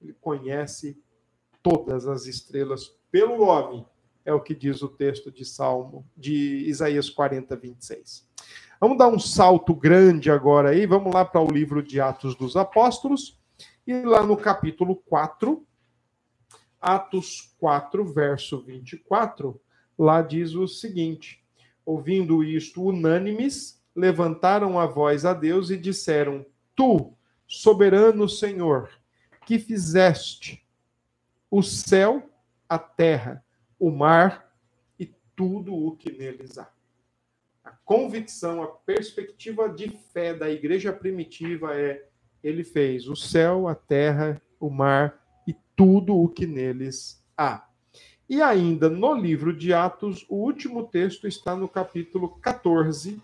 Ele 0.02 0.14
conhece 0.14 1.00
todas 1.66 2.08
as 2.08 2.28
estrelas 2.28 2.96
pelo 3.10 3.44
nome, 3.44 3.88
é 4.24 4.32
o 4.32 4.40
que 4.40 4.54
diz 4.54 4.84
o 4.84 4.88
texto 4.88 5.32
de 5.32 5.44
Salmo, 5.44 6.06
de 6.16 6.64
Isaías 6.68 7.10
40, 7.10 7.56
26. 7.56 8.30
Vamos 8.80 9.00
dar 9.00 9.08
um 9.08 9.18
salto 9.18 9.74
grande 9.74 10.30
agora 10.30 10.70
aí, 10.70 10.86
vamos 10.86 11.12
lá 11.12 11.26
para 11.26 11.42
o 11.42 11.52
livro 11.52 11.82
de 11.82 12.00
Atos 12.00 12.36
dos 12.36 12.56
Apóstolos, 12.56 13.42
e 13.88 14.00
lá 14.04 14.22
no 14.22 14.38
capítulo 14.38 14.98
4, 15.08 15.66
Atos 16.80 17.56
4, 17.58 18.14
verso 18.14 18.62
24, 18.62 19.60
lá 19.98 20.22
diz 20.22 20.54
o 20.54 20.68
seguinte: 20.68 21.44
Ouvindo 21.84 22.44
isto, 22.44 22.84
unânimes, 22.84 23.84
levantaram 23.96 24.80
a 24.80 24.86
voz 24.86 25.26
a 25.26 25.34
Deus 25.34 25.72
e 25.72 25.78
disseram: 25.78 26.46
Tu, 26.76 27.12
soberano 27.48 28.30
Senhor, 28.30 28.92
que 29.48 29.58
fizeste 29.58 30.65
o 31.58 31.64
céu, 31.64 32.30
a 32.68 32.78
terra, 32.78 33.42
o 33.80 33.90
mar 33.90 34.54
e 35.00 35.06
tudo 35.34 35.74
o 35.74 35.96
que 35.96 36.12
neles 36.12 36.58
há. 36.58 36.70
A 37.64 37.72
convicção, 37.72 38.62
a 38.62 38.68
perspectiva 38.68 39.70
de 39.70 39.88
fé 39.88 40.34
da 40.34 40.50
igreja 40.50 40.92
primitiva 40.92 41.74
é: 41.74 42.10
ele 42.44 42.66
fez 42.66 43.08
o 43.08 43.16
céu, 43.16 43.70
a 43.70 43.74
terra, 43.74 44.42
o 44.60 44.70
mar 44.70 45.18
e 45.48 45.56
tudo 45.78 46.18
o 46.18 46.28
que 46.28 46.46
neles 46.46 47.26
há. 47.38 47.66
E 48.28 48.42
ainda 48.42 48.90
no 48.90 49.14
livro 49.14 49.56
de 49.56 49.74
Atos, 49.74 50.26
o 50.28 50.36
último 50.36 50.86
texto 50.86 51.26
está 51.26 51.56
no 51.56 51.70
capítulo 51.70 52.38
14, 52.42 53.24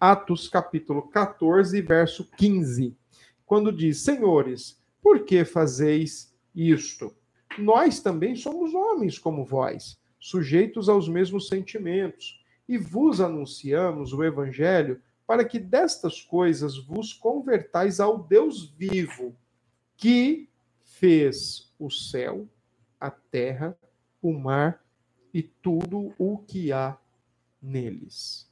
Atos 0.00 0.48
capítulo 0.48 1.02
14, 1.10 1.80
verso 1.80 2.28
15, 2.36 2.98
quando 3.46 3.70
diz: 3.70 4.00
Senhores, 4.00 4.82
por 5.00 5.24
que 5.24 5.44
fazeis 5.44 6.33
isto? 6.54 7.14
Nós 7.58 8.00
também 8.00 8.36
somos 8.36 8.74
homens 8.74 9.18
como 9.18 9.44
vós, 9.44 9.98
sujeitos 10.18 10.88
aos 10.88 11.08
mesmos 11.08 11.48
sentimentos, 11.48 12.42
e 12.68 12.78
vos 12.78 13.20
anunciamos 13.20 14.12
o 14.12 14.24
evangelho 14.24 15.00
para 15.26 15.44
que 15.44 15.58
destas 15.58 16.20
coisas 16.20 16.76
vos 16.78 17.12
convertais 17.12 18.00
ao 18.00 18.18
Deus 18.18 18.68
vivo, 18.76 19.34
que 19.96 20.48
fez 20.82 21.72
o 21.78 21.90
céu, 21.90 22.48
a 23.00 23.10
terra, 23.10 23.76
o 24.22 24.32
mar 24.32 24.82
e 25.32 25.42
tudo 25.42 26.12
o 26.18 26.38
que 26.38 26.72
há 26.72 26.96
neles. 27.60 28.50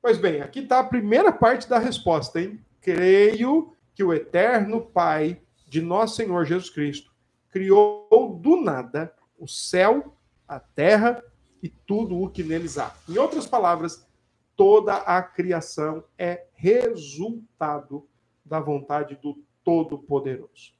Pois 0.00 0.18
bem, 0.18 0.40
aqui 0.40 0.60
está 0.60 0.80
a 0.80 0.84
primeira 0.84 1.32
parte 1.32 1.68
da 1.68 1.78
resposta, 1.78 2.40
hein? 2.40 2.60
Creio 2.80 3.72
que 3.94 4.04
o 4.04 4.12
eterno 4.12 4.80
Pai 4.80 5.40
de 5.66 5.80
nosso 5.80 6.16
Senhor 6.16 6.44
Jesus 6.44 6.70
Cristo 6.70 7.15
criou 7.56 8.38
do 8.38 8.60
nada 8.60 9.14
o 9.38 9.48
céu, 9.48 10.14
a 10.46 10.60
terra 10.60 11.24
e 11.62 11.70
tudo 11.70 12.20
o 12.20 12.28
que 12.28 12.42
neles 12.42 12.76
há. 12.76 12.94
Em 13.08 13.16
outras 13.16 13.46
palavras, 13.46 14.06
toda 14.54 14.96
a 14.96 15.22
criação 15.22 16.04
é 16.18 16.48
resultado 16.52 18.06
da 18.44 18.60
vontade 18.60 19.18
do 19.22 19.42
Todo-Poderoso. 19.64 20.74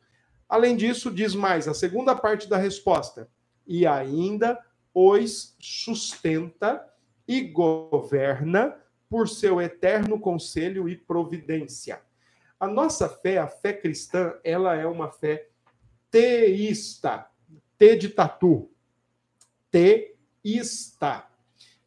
Além 0.46 0.76
disso, 0.76 1.10
diz 1.10 1.34
mais 1.34 1.66
a 1.66 1.72
segunda 1.72 2.14
parte 2.14 2.46
da 2.46 2.58
resposta: 2.58 3.26
e 3.66 3.86
ainda 3.86 4.62
os 4.92 5.56
sustenta 5.58 6.86
e 7.26 7.40
governa 7.40 8.76
por 9.08 9.30
seu 9.30 9.62
eterno 9.62 10.20
conselho 10.20 10.90
e 10.90 10.94
providência. 10.94 12.02
A 12.60 12.66
nossa 12.66 13.08
fé, 13.08 13.38
a 13.38 13.46
fé 13.46 13.72
cristã, 13.72 14.34
ela 14.44 14.74
é 14.74 14.86
uma 14.86 15.10
fé 15.10 15.48
teísta. 16.10 17.30
T 17.78 17.96
de 17.96 18.08
tatu. 18.08 18.70
Teísta. 19.70 21.28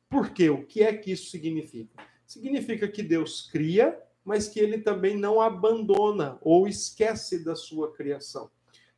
Por 0.10 0.32
quê? 0.32 0.50
O 0.50 0.66
que 0.66 0.84
é 0.84 0.96
que 0.96 1.12
isso 1.12 1.30
significa? 1.30 2.04
Significa 2.26 2.88
que 2.88 3.04
Deus 3.04 3.50
cria, 3.52 4.02
mas 4.24 4.48
que 4.48 4.60
ele 4.60 4.80
também 4.80 5.18
não 5.18 5.42
abandona 5.42 6.38
ou 6.42 6.68
esquece 6.68 7.44
da 7.44 7.56
sua 7.56 7.94
criação. 7.94 8.50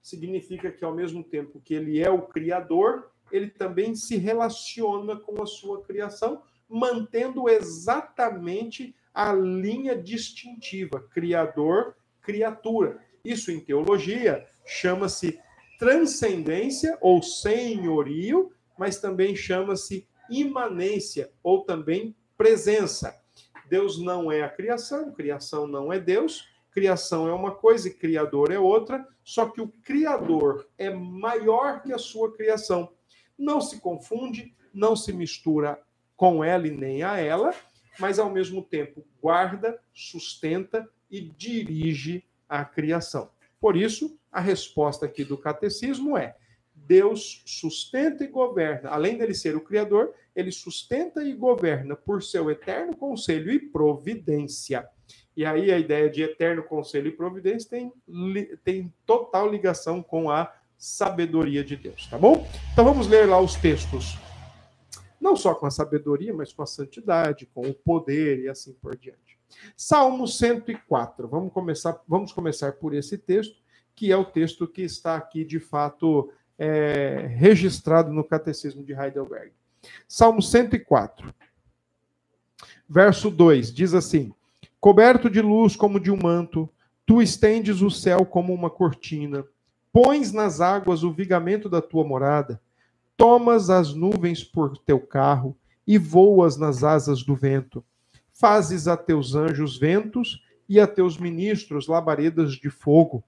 Significa 0.01 0.71
que, 0.71 0.83
ao 0.83 0.95
mesmo 0.95 1.23
tempo 1.23 1.61
que 1.61 1.73
ele 1.73 1.99
é 1.99 2.09
o 2.09 2.23
criador, 2.23 3.11
ele 3.31 3.49
também 3.49 3.95
se 3.95 4.17
relaciona 4.17 5.15
com 5.15 5.41
a 5.41 5.45
sua 5.45 5.81
criação, 5.83 6.41
mantendo 6.67 7.47
exatamente 7.47 8.95
a 9.13 9.33
linha 9.33 9.95
distintiva 9.95 10.99
criador-criatura. 10.99 12.99
Isso 13.23 13.51
em 13.51 13.59
teologia 13.59 14.45
chama-se 14.71 15.39
transcendência 15.77 16.97
ou 17.01 17.21
senhorio 17.21 18.51
mas 18.81 18.97
também 18.97 19.35
chama-se 19.35 20.07
imanência 20.27 21.31
ou 21.43 21.63
também 21.63 22.15
presença. 22.35 23.15
Deus 23.69 24.01
não 24.01 24.31
é 24.31 24.41
a 24.41 24.49
criação, 24.49 25.11
criação 25.11 25.67
não 25.67 25.93
é 25.93 25.99
Deus, 25.99 26.47
criação 26.71 27.27
é 27.27 27.31
uma 27.31 27.51
coisa 27.53 27.87
e 27.87 27.93
criador 27.93 28.51
é 28.51 28.57
outra, 28.57 29.07
só 29.23 29.47
que 29.47 29.61
o 29.61 29.67
criador 29.83 30.67
é 30.79 30.89
maior 30.89 31.83
que 31.83 31.93
a 31.93 31.99
sua 31.99 32.33
criação. 32.33 32.91
Não 33.37 33.61
se 33.61 33.79
confunde, 33.79 34.55
não 34.73 34.95
se 34.95 35.13
mistura 35.13 35.79
com 36.17 36.43
ela 36.43 36.67
e 36.67 36.71
nem 36.71 37.03
a 37.03 37.19
ela, 37.19 37.53
mas 37.99 38.17
ao 38.17 38.31
mesmo 38.31 38.63
tempo 38.63 39.05
guarda, 39.21 39.79
sustenta 39.93 40.89
e 41.07 41.21
dirige 41.21 42.23
a 42.49 42.65
criação. 42.65 43.29
Por 43.59 43.77
isso, 43.77 44.19
a 44.31 44.39
resposta 44.39 45.05
aqui 45.05 45.23
do 45.23 45.37
catecismo 45.37 46.17
é: 46.17 46.35
Deus 46.73 47.43
sustenta 47.45 48.23
e 48.23 48.27
governa, 48.27 48.89
além 48.89 49.17
dele 49.17 49.33
ser 49.33 49.55
o 49.55 49.61
Criador, 49.61 50.13
ele 50.35 50.51
sustenta 50.51 51.23
e 51.23 51.33
governa 51.33 51.95
por 51.95 52.23
seu 52.23 52.49
eterno 52.49 52.95
conselho 52.95 53.51
e 53.51 53.59
providência. 53.59 54.87
E 55.35 55.45
aí 55.45 55.71
a 55.71 55.77
ideia 55.77 56.09
de 56.09 56.23
eterno 56.23 56.63
conselho 56.63 57.07
e 57.07 57.11
providência 57.11 57.69
tem, 57.69 57.93
tem 58.63 58.93
total 59.05 59.49
ligação 59.49 60.01
com 60.01 60.29
a 60.29 60.53
sabedoria 60.77 61.63
de 61.63 61.75
Deus, 61.75 62.07
tá 62.07 62.17
bom? 62.17 62.47
Então 62.73 62.83
vamos 62.83 63.07
ler 63.07 63.27
lá 63.27 63.39
os 63.39 63.55
textos. 63.55 64.17
Não 65.19 65.35
só 65.35 65.53
com 65.53 65.67
a 65.67 65.71
sabedoria, 65.71 66.33
mas 66.33 66.51
com 66.51 66.63
a 66.63 66.65
santidade, 66.65 67.45
com 67.53 67.61
o 67.61 67.73
poder 67.73 68.39
e 68.39 68.49
assim 68.49 68.73
por 68.73 68.97
diante. 68.97 69.39
Salmo 69.77 70.27
104. 70.27 71.27
Vamos 71.27 71.53
começar, 71.53 72.01
vamos 72.07 72.33
começar 72.33 72.73
por 72.73 72.93
esse 72.93 73.17
texto, 73.17 73.60
que 74.01 74.11
é 74.11 74.17
o 74.17 74.25
texto 74.25 74.67
que 74.67 74.81
está 74.81 75.15
aqui 75.15 75.45
de 75.45 75.59
fato 75.59 76.31
é, 76.57 77.27
registrado 77.35 78.11
no 78.11 78.23
Catecismo 78.23 78.83
de 78.83 78.93
Heidelberg. 78.93 79.51
Salmo 80.07 80.41
104, 80.41 81.31
verso 82.89 83.29
2, 83.29 83.71
diz 83.71 83.93
assim: 83.93 84.33
Coberto 84.79 85.29
de 85.29 85.39
luz 85.39 85.75
como 85.75 85.99
de 85.99 86.09
um 86.09 86.17
manto, 86.17 86.67
tu 87.05 87.21
estendes 87.21 87.83
o 87.83 87.91
céu 87.91 88.25
como 88.25 88.51
uma 88.55 88.71
cortina, 88.71 89.45
pões 89.93 90.31
nas 90.31 90.61
águas 90.61 91.03
o 91.03 91.13
vigamento 91.13 91.69
da 91.69 91.79
tua 91.79 92.03
morada, 92.03 92.59
tomas 93.15 93.69
as 93.69 93.93
nuvens 93.93 94.43
por 94.43 94.79
teu 94.79 94.99
carro 94.99 95.55
e 95.85 95.99
voas 95.99 96.57
nas 96.57 96.83
asas 96.83 97.21
do 97.21 97.35
vento. 97.35 97.85
Fazes 98.31 98.87
a 98.87 98.97
teus 98.97 99.35
anjos 99.35 99.77
ventos 99.77 100.43
e 100.67 100.79
a 100.79 100.87
teus 100.87 101.19
ministros 101.19 101.85
labaredas 101.87 102.53
de 102.53 102.71
fogo. 102.71 103.23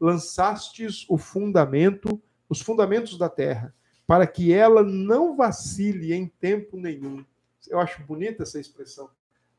Lançastes 0.00 1.04
o 1.08 1.18
fundamento 1.18 2.20
os 2.48 2.60
fundamentos 2.60 3.18
da 3.18 3.28
terra, 3.28 3.74
para 4.06 4.26
que 4.26 4.52
ela 4.52 4.82
não 4.82 5.36
vacile 5.36 6.14
em 6.14 6.26
tempo 6.26 6.78
nenhum. 6.78 7.24
Eu 7.68 7.78
acho 7.78 8.02
bonita 8.04 8.42
essa 8.42 8.58
expressão. 8.58 9.10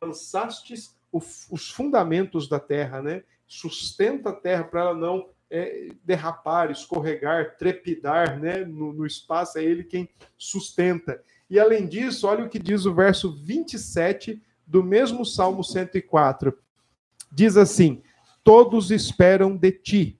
Lançastes 0.02 0.98
os 1.12 1.70
fundamentos 1.72 2.48
da 2.48 2.60
terra, 2.60 3.02
né? 3.02 3.24
Sustenta 3.48 4.30
a 4.30 4.34
terra 4.34 4.64
para 4.64 4.82
ela 4.82 4.94
não 4.96 5.30
é, 5.50 5.90
derrapar, 6.04 6.72
escorregar, 6.72 7.58
trepidar, 7.58 8.40
né? 8.40 8.64
No, 8.64 8.94
no 8.94 9.06
espaço 9.06 9.58
é 9.58 9.64
ele 9.64 9.84
quem 9.84 10.10
sustenta. 10.38 11.22
E 11.50 11.60
além 11.60 11.88
disso, 11.88 12.28
olha 12.28 12.46
o 12.46 12.50
que 12.50 12.60
diz 12.60 12.86
o 12.86 12.94
verso 12.94 13.36
27 13.36 14.42
do 14.66 14.84
mesmo 14.84 15.26
Salmo 15.26 15.64
104. 15.64 16.58
Diz 17.32 17.58
assim: 17.58 18.02
Todos 18.44 18.92
esperam 18.92 19.56
de 19.56 19.72
ti, 19.72 20.19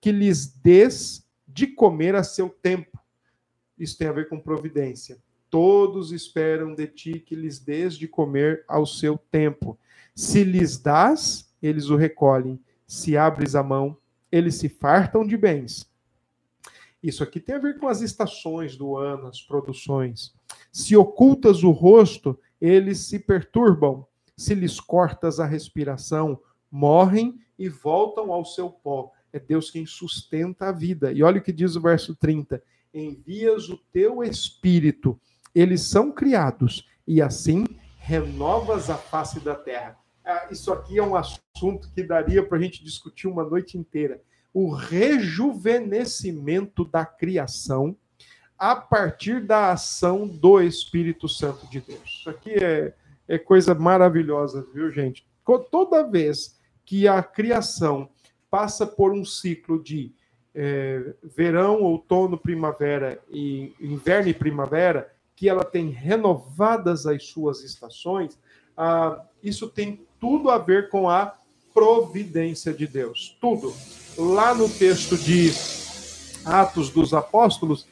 que 0.00 0.10
lhes 0.10 0.46
des 0.46 1.26
de 1.46 1.66
comer 1.66 2.14
a 2.14 2.22
seu 2.22 2.48
tempo. 2.48 2.98
Isso 3.78 3.98
tem 3.98 4.08
a 4.08 4.12
ver 4.12 4.28
com 4.28 4.38
providência. 4.38 5.18
Todos 5.48 6.12
esperam 6.12 6.74
de 6.74 6.86
ti 6.86 7.18
que 7.18 7.34
lhes 7.34 7.58
dês 7.58 7.94
de 7.96 8.06
comer 8.06 8.64
ao 8.68 8.86
seu 8.86 9.18
tempo. 9.18 9.78
Se 10.14 10.44
lhes 10.44 10.78
dás, 10.78 11.52
eles 11.62 11.90
o 11.90 11.96
recolhem. 11.96 12.60
Se 12.86 13.16
abres 13.16 13.54
a 13.54 13.62
mão, 13.62 13.96
eles 14.30 14.56
se 14.56 14.68
fartam 14.68 15.26
de 15.26 15.36
bens. 15.36 15.90
Isso 17.02 17.22
aqui 17.22 17.40
tem 17.40 17.54
a 17.54 17.60
ver 17.60 17.78
com 17.78 17.88
as 17.88 18.00
estações 18.00 18.76
do 18.76 18.96
ano, 18.96 19.26
as 19.26 19.40
produções. 19.40 20.34
Se 20.70 20.96
ocultas 20.96 21.62
o 21.62 21.70
rosto, 21.70 22.38
eles 22.60 22.98
se 23.00 23.18
perturbam. 23.18 24.06
Se 24.36 24.54
lhes 24.54 24.78
cortas 24.78 25.40
a 25.40 25.46
respiração, 25.46 26.40
morrem 26.70 27.40
e 27.58 27.68
voltam 27.68 28.32
ao 28.32 28.44
seu 28.44 28.70
pó. 28.70 29.12
É 29.32 29.38
Deus 29.38 29.70
quem 29.70 29.86
sustenta 29.86 30.68
a 30.68 30.72
vida. 30.72 31.12
E 31.12 31.22
olha 31.22 31.38
o 31.38 31.42
que 31.42 31.52
diz 31.52 31.76
o 31.76 31.80
verso 31.80 32.14
30: 32.14 32.62
Envias 32.92 33.68
o 33.68 33.76
teu 33.92 34.22
espírito, 34.22 35.18
eles 35.54 35.82
são 35.82 36.10
criados, 36.10 36.88
e 37.06 37.22
assim 37.22 37.64
renovas 37.98 38.90
a 38.90 38.96
face 38.96 39.38
da 39.40 39.54
terra. 39.54 39.96
Ah, 40.24 40.48
isso 40.50 40.72
aqui 40.72 40.98
é 40.98 41.02
um 41.02 41.14
assunto 41.14 41.90
que 41.94 42.02
daria 42.02 42.42
para 42.42 42.58
a 42.58 42.60
gente 42.60 42.82
discutir 42.82 43.28
uma 43.28 43.44
noite 43.44 43.78
inteira. 43.78 44.20
O 44.52 44.72
rejuvenescimento 44.72 46.84
da 46.84 47.04
criação 47.04 47.96
a 48.58 48.74
partir 48.76 49.40
da 49.40 49.70
ação 49.72 50.26
do 50.26 50.60
Espírito 50.60 51.28
Santo 51.28 51.66
de 51.68 51.80
Deus. 51.80 52.18
Isso 52.20 52.28
aqui 52.28 52.50
é, 52.52 52.92
é 53.26 53.38
coisa 53.38 53.74
maravilhosa, 53.74 54.66
viu, 54.74 54.90
gente? 54.90 55.26
Toda 55.70 56.02
vez 56.02 56.60
que 56.84 57.08
a 57.08 57.22
criação 57.22 58.10
passa 58.50 58.86
por 58.86 59.12
um 59.12 59.24
ciclo 59.24 59.82
de 59.82 60.12
é, 60.54 61.14
verão, 61.22 61.82
outono, 61.82 62.36
primavera 62.36 63.20
e 63.30 63.72
inverno 63.80 64.28
e 64.28 64.34
primavera, 64.34 65.12
que 65.36 65.48
ela 65.48 65.64
tem 65.64 65.88
renovadas 65.88 67.06
as 67.06 67.24
suas 67.24 67.62
estações, 67.62 68.38
ah, 68.76 69.24
isso 69.42 69.68
tem 69.68 70.04
tudo 70.18 70.50
a 70.50 70.58
ver 70.58 70.90
com 70.90 71.08
a 71.08 71.34
providência 71.72 72.74
de 72.74 72.86
Deus. 72.86 73.36
Tudo. 73.40 73.72
Lá 74.18 74.54
no 74.54 74.68
texto 74.68 75.16
de 75.16 75.50
Atos 76.44 76.90
dos 76.90 77.14
Apóstolos, 77.14 77.86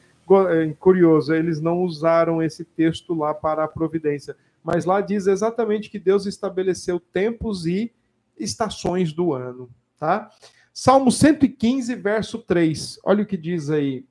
é 0.49 0.71
curioso, 0.79 1.33
eles 1.33 1.59
não 1.59 1.81
usaram 1.81 2.43
esse 2.43 2.63
texto 2.63 3.15
lá 3.15 3.33
para 3.33 3.63
a 3.63 3.67
providência, 3.67 4.37
mas 4.63 4.85
lá 4.85 5.01
diz 5.01 5.25
exatamente 5.25 5.89
que 5.89 5.97
Deus 5.97 6.27
estabeleceu 6.27 6.99
tempos 6.99 7.65
e 7.65 7.91
estações 8.37 9.11
do 9.11 9.33
ano 9.33 9.67
tá? 9.99 10.31
Salmo 10.73 11.11
115, 11.11 11.93
verso 11.95 12.39
3. 12.39 12.99
Olha 13.03 13.23
o 13.23 13.25
que 13.25 13.37
diz 13.37 13.69
aí. 13.69 14.05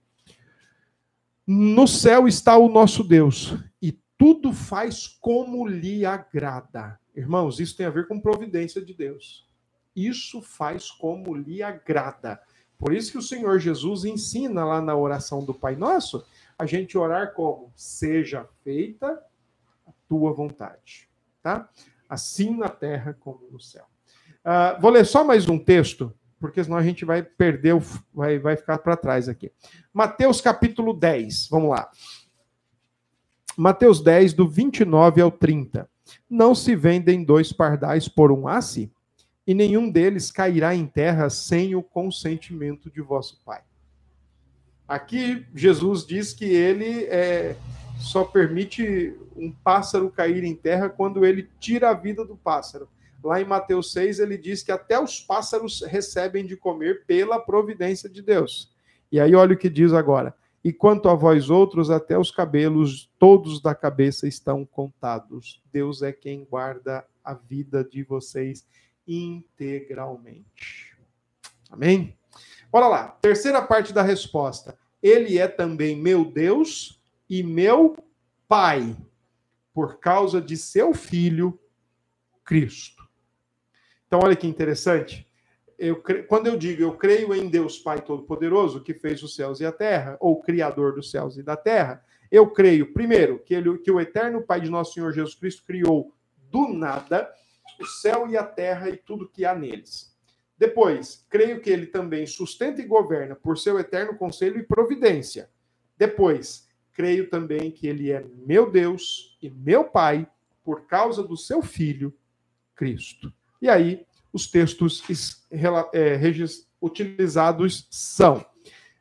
No 1.47 1.89
céu 1.89 2.29
está 2.29 2.59
o 2.59 2.69
nosso 2.69 3.03
Deus, 3.03 3.55
e 3.81 3.99
tudo 4.19 4.53
faz 4.53 5.07
como 5.07 5.67
lhe 5.67 6.05
agrada. 6.05 7.01
Irmãos, 7.17 7.59
isso 7.59 7.75
tem 7.77 7.87
a 7.87 7.91
ver 7.91 8.07
com 8.07 8.21
providência 8.21 8.85
de 8.85 8.93
Deus. 8.93 9.49
Isso 9.97 10.43
faz 10.43 10.91
como 10.91 11.35
lhe 11.35 11.63
agrada. 11.63 12.39
Por 12.79 12.93
isso 12.93 13.11
que 13.11 13.19
o 13.19 13.23
Senhor 13.23 13.59
Jesus 13.59 14.05
ensina 14.05 14.65
lá 14.65 14.81
na 14.81 14.95
oração 14.95 15.45
do 15.45 15.55
Pai 15.55 15.75
Nosso, 15.75 16.25
a 16.59 16.67
gente 16.67 16.99
orar 16.99 17.33
como? 17.33 17.73
Seja 17.75 18.47
feita 18.63 19.21
a 19.87 19.93
tua 20.09 20.33
vontade. 20.33 21.09
Tá? 21.43 21.69
Assim 22.09 22.57
na 22.57 22.69
terra 22.69 23.17
como 23.19 23.49
no 23.51 23.59
céu. 23.59 23.87
Uh, 24.49 24.81
vou 24.81 24.91
ler 24.91 25.05
só 25.05 25.23
mais 25.23 25.47
um 25.47 25.59
texto, 25.59 26.11
porque 26.41 26.65
senão 26.65 26.79
a 26.79 26.83
gente 26.83 27.05
vai 27.05 27.23
perder, 27.23 27.75
o, 27.75 27.83
vai, 28.15 28.39
vai 28.39 28.57
ficar 28.57 28.79
para 28.79 28.97
trás 28.97 29.29
aqui. 29.29 29.53
Mateus 29.93 30.41
capítulo 30.41 30.95
10, 30.95 31.49
vamos 31.51 31.69
lá. 31.69 31.91
Mateus 33.59 34.01
10, 34.03 34.33
do 34.33 34.49
29 34.49 35.21
ao 35.21 35.31
30. 35.31 35.87
Não 36.31 36.55
se 36.55 36.75
vendem 36.75 37.23
dois 37.23 37.53
pardais 37.53 38.09
por 38.09 38.33
um 38.33 38.49
asse, 38.49 38.91
e 39.47 39.53
nenhum 39.53 39.91
deles 39.91 40.31
cairá 40.31 40.75
em 40.75 40.87
terra 40.87 41.29
sem 41.29 41.75
o 41.75 41.83
consentimento 41.83 42.91
de 42.91 43.03
vosso 43.03 43.39
Pai. 43.45 43.61
Aqui 44.87 45.47
Jesus 45.55 46.07
diz 46.07 46.33
que 46.33 46.47
ele 46.47 47.05
é, 47.11 47.55
só 47.99 48.25
permite 48.25 49.15
um 49.37 49.53
pássaro 49.53 50.11
cair 50.11 50.43
em 50.43 50.55
terra 50.55 50.89
quando 50.89 51.27
ele 51.27 51.51
tira 51.61 51.91
a 51.91 51.95
vida 51.95 52.25
do 52.25 52.35
pássaro. 52.35 52.89
Lá 53.23 53.41
em 53.41 53.45
Mateus 53.45 53.93
6, 53.93 54.21
ele 54.21 54.39
diz 54.39 54.63
que 54.63 54.71
até 54.71 55.01
os 55.01 55.21
pássaros 55.21 55.83
recebem 55.83 56.47
de 56.47 56.57
comer 56.57 57.05
pela 57.07 57.41
providência 57.41 58.09
de 58.09 58.23
Deus. 58.23 58.73
E 59.11 59.19
aí, 59.19 59.35
olha 59.35 59.55
o 59.55 59.59
que 59.59 59.69
diz 59.69 59.93
agora. 59.93 60.35
E 60.63 60.73
quanto 60.73 61.09
a 61.09 61.15
vós 61.15 61.51
outros, 61.51 61.91
até 61.91 62.19
os 62.19 62.31
cabelos 62.31 63.11
todos 63.19 63.61
da 63.61 63.75
cabeça 63.75 64.27
estão 64.27 64.65
contados. 64.65 65.63
Deus 65.73 66.03
é 66.03 66.13
quem 66.13 66.45
guarda 66.45 67.05
a 67.25 67.35
vida 67.35 67.85
de 67.85 68.03
vocês 68.03 68.67
integralmente. 69.07 70.97
Amém? 71.71 72.17
Bora 72.71 72.89
lá. 72.89 73.09
Terceira 73.09 73.63
parte 73.63 73.93
da 73.93 74.03
resposta. 74.03 74.79
Ele 75.03 75.39
é 75.39 75.49
também 75.49 75.97
meu 75.97 76.25
Deus 76.25 77.01
e 77.31 77.43
meu 77.43 77.97
Pai, 78.47 78.97
por 79.75 79.99
causa 80.01 80.41
de 80.41 80.57
seu 80.57 80.95
Filho, 80.95 81.59
Cristo. 82.43 82.98
Então, 84.09 84.21
olha 84.21 84.35
que 84.35 84.47
interessante. 84.47 85.29
Eu, 85.79 86.03
quando 86.27 86.49
eu 86.49 86.57
digo 86.57 86.83
eu 86.83 86.97
creio 86.97 87.33
em 87.33 87.49
Deus 87.49 87.79
Pai 87.79 88.01
Todo-Poderoso, 88.01 88.83
que 88.83 88.95
fez 88.95 89.23
os 89.23 89.37
céus 89.37 89.61
e 89.61 89.67
a 89.67 89.71
terra, 89.71 90.17
ou 90.19 90.43
Criador 90.43 90.95
dos 90.95 91.11
céus 91.11 91.37
e 91.37 91.43
da 91.43 91.57
terra, 91.57 92.05
Eu 92.31 92.51
creio, 92.51 92.93
primeiro, 92.93 93.39
que, 93.39 93.55
ele, 93.55 93.79
que 93.79 93.91
o 93.91 93.99
eterno 94.01 94.43
Pai 94.43 94.61
de 94.61 94.69
nosso 94.69 94.93
Senhor 94.93 95.13
Jesus 95.13 95.35
Cristo 95.35 95.63
criou 95.65 96.13
do 96.51 96.69
nada 96.69 97.31
o 97.81 97.87
céu 97.87 98.29
e 98.29 98.37
a 98.37 98.43
terra 98.43 98.91
e 98.91 98.97
tudo 98.97 99.29
que 99.29 99.45
há 99.45 99.55
neles. 99.55 100.15
Depois, 100.59 101.25
creio 101.31 101.61
que 101.61 101.71
ele 101.71 101.87
também 101.87 102.27
sustenta 102.27 102.83
e 102.83 102.85
governa 102.85 103.35
por 103.35 103.57
seu 103.57 103.79
eterno 103.79 104.17
conselho 104.17 104.59
e 104.59 104.63
providência. 104.63 105.49
Depois, 105.97 106.69
creio 106.93 107.31
também 107.31 107.71
que 107.71 107.87
ele 107.87 108.11
é 108.11 108.25
meu 108.45 108.71
Deus 108.71 109.39
e 109.41 109.49
meu 109.49 109.85
Pai 109.85 110.29
por 110.65 110.87
causa 110.87 111.23
do 111.23 111.37
seu 111.37 111.63
Filho, 111.63 112.13
Cristo. 112.75 113.33
E 113.61 113.69
aí, 113.69 114.07
os 114.33 114.51
textos 114.51 115.03
é, 115.93 116.19
utilizados 116.81 117.87
são 117.91 118.45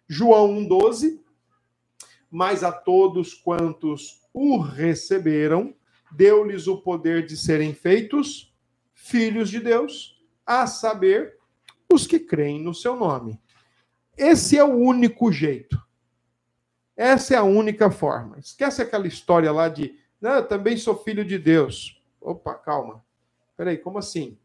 João 0.07 0.55
1,12, 0.67 1.19
mas 2.29 2.63
a 2.63 2.71
todos 2.71 3.33
quantos 3.33 4.21
o 4.33 4.57
receberam, 4.57 5.75
deu-lhes 6.11 6.67
o 6.67 6.77
poder 6.77 7.25
de 7.25 7.35
serem 7.35 7.73
feitos 7.73 8.53
filhos 8.93 9.49
de 9.49 9.59
Deus, 9.59 10.21
a 10.45 10.65
saber, 10.65 11.37
os 11.91 12.05
que 12.05 12.19
creem 12.19 12.61
no 12.61 12.73
seu 12.73 12.95
nome. 12.95 13.39
Esse 14.17 14.57
é 14.57 14.63
o 14.63 14.75
único 14.75 15.31
jeito. 15.31 15.81
Essa 16.95 17.35
é 17.35 17.37
a 17.37 17.43
única 17.43 17.91
forma. 17.91 18.39
Esquece 18.39 18.81
aquela 18.81 19.07
história 19.07 19.51
lá 19.51 19.69
de, 19.69 19.97
não, 20.19 20.35
eu 20.35 20.47
também 20.47 20.75
sou 20.77 20.97
filho 21.03 21.23
de 21.23 21.37
Deus. 21.37 22.01
Opa, 22.19 22.55
calma. 22.55 23.05
Peraí, 23.55 23.77
como 23.77 23.97
assim? 23.97 24.37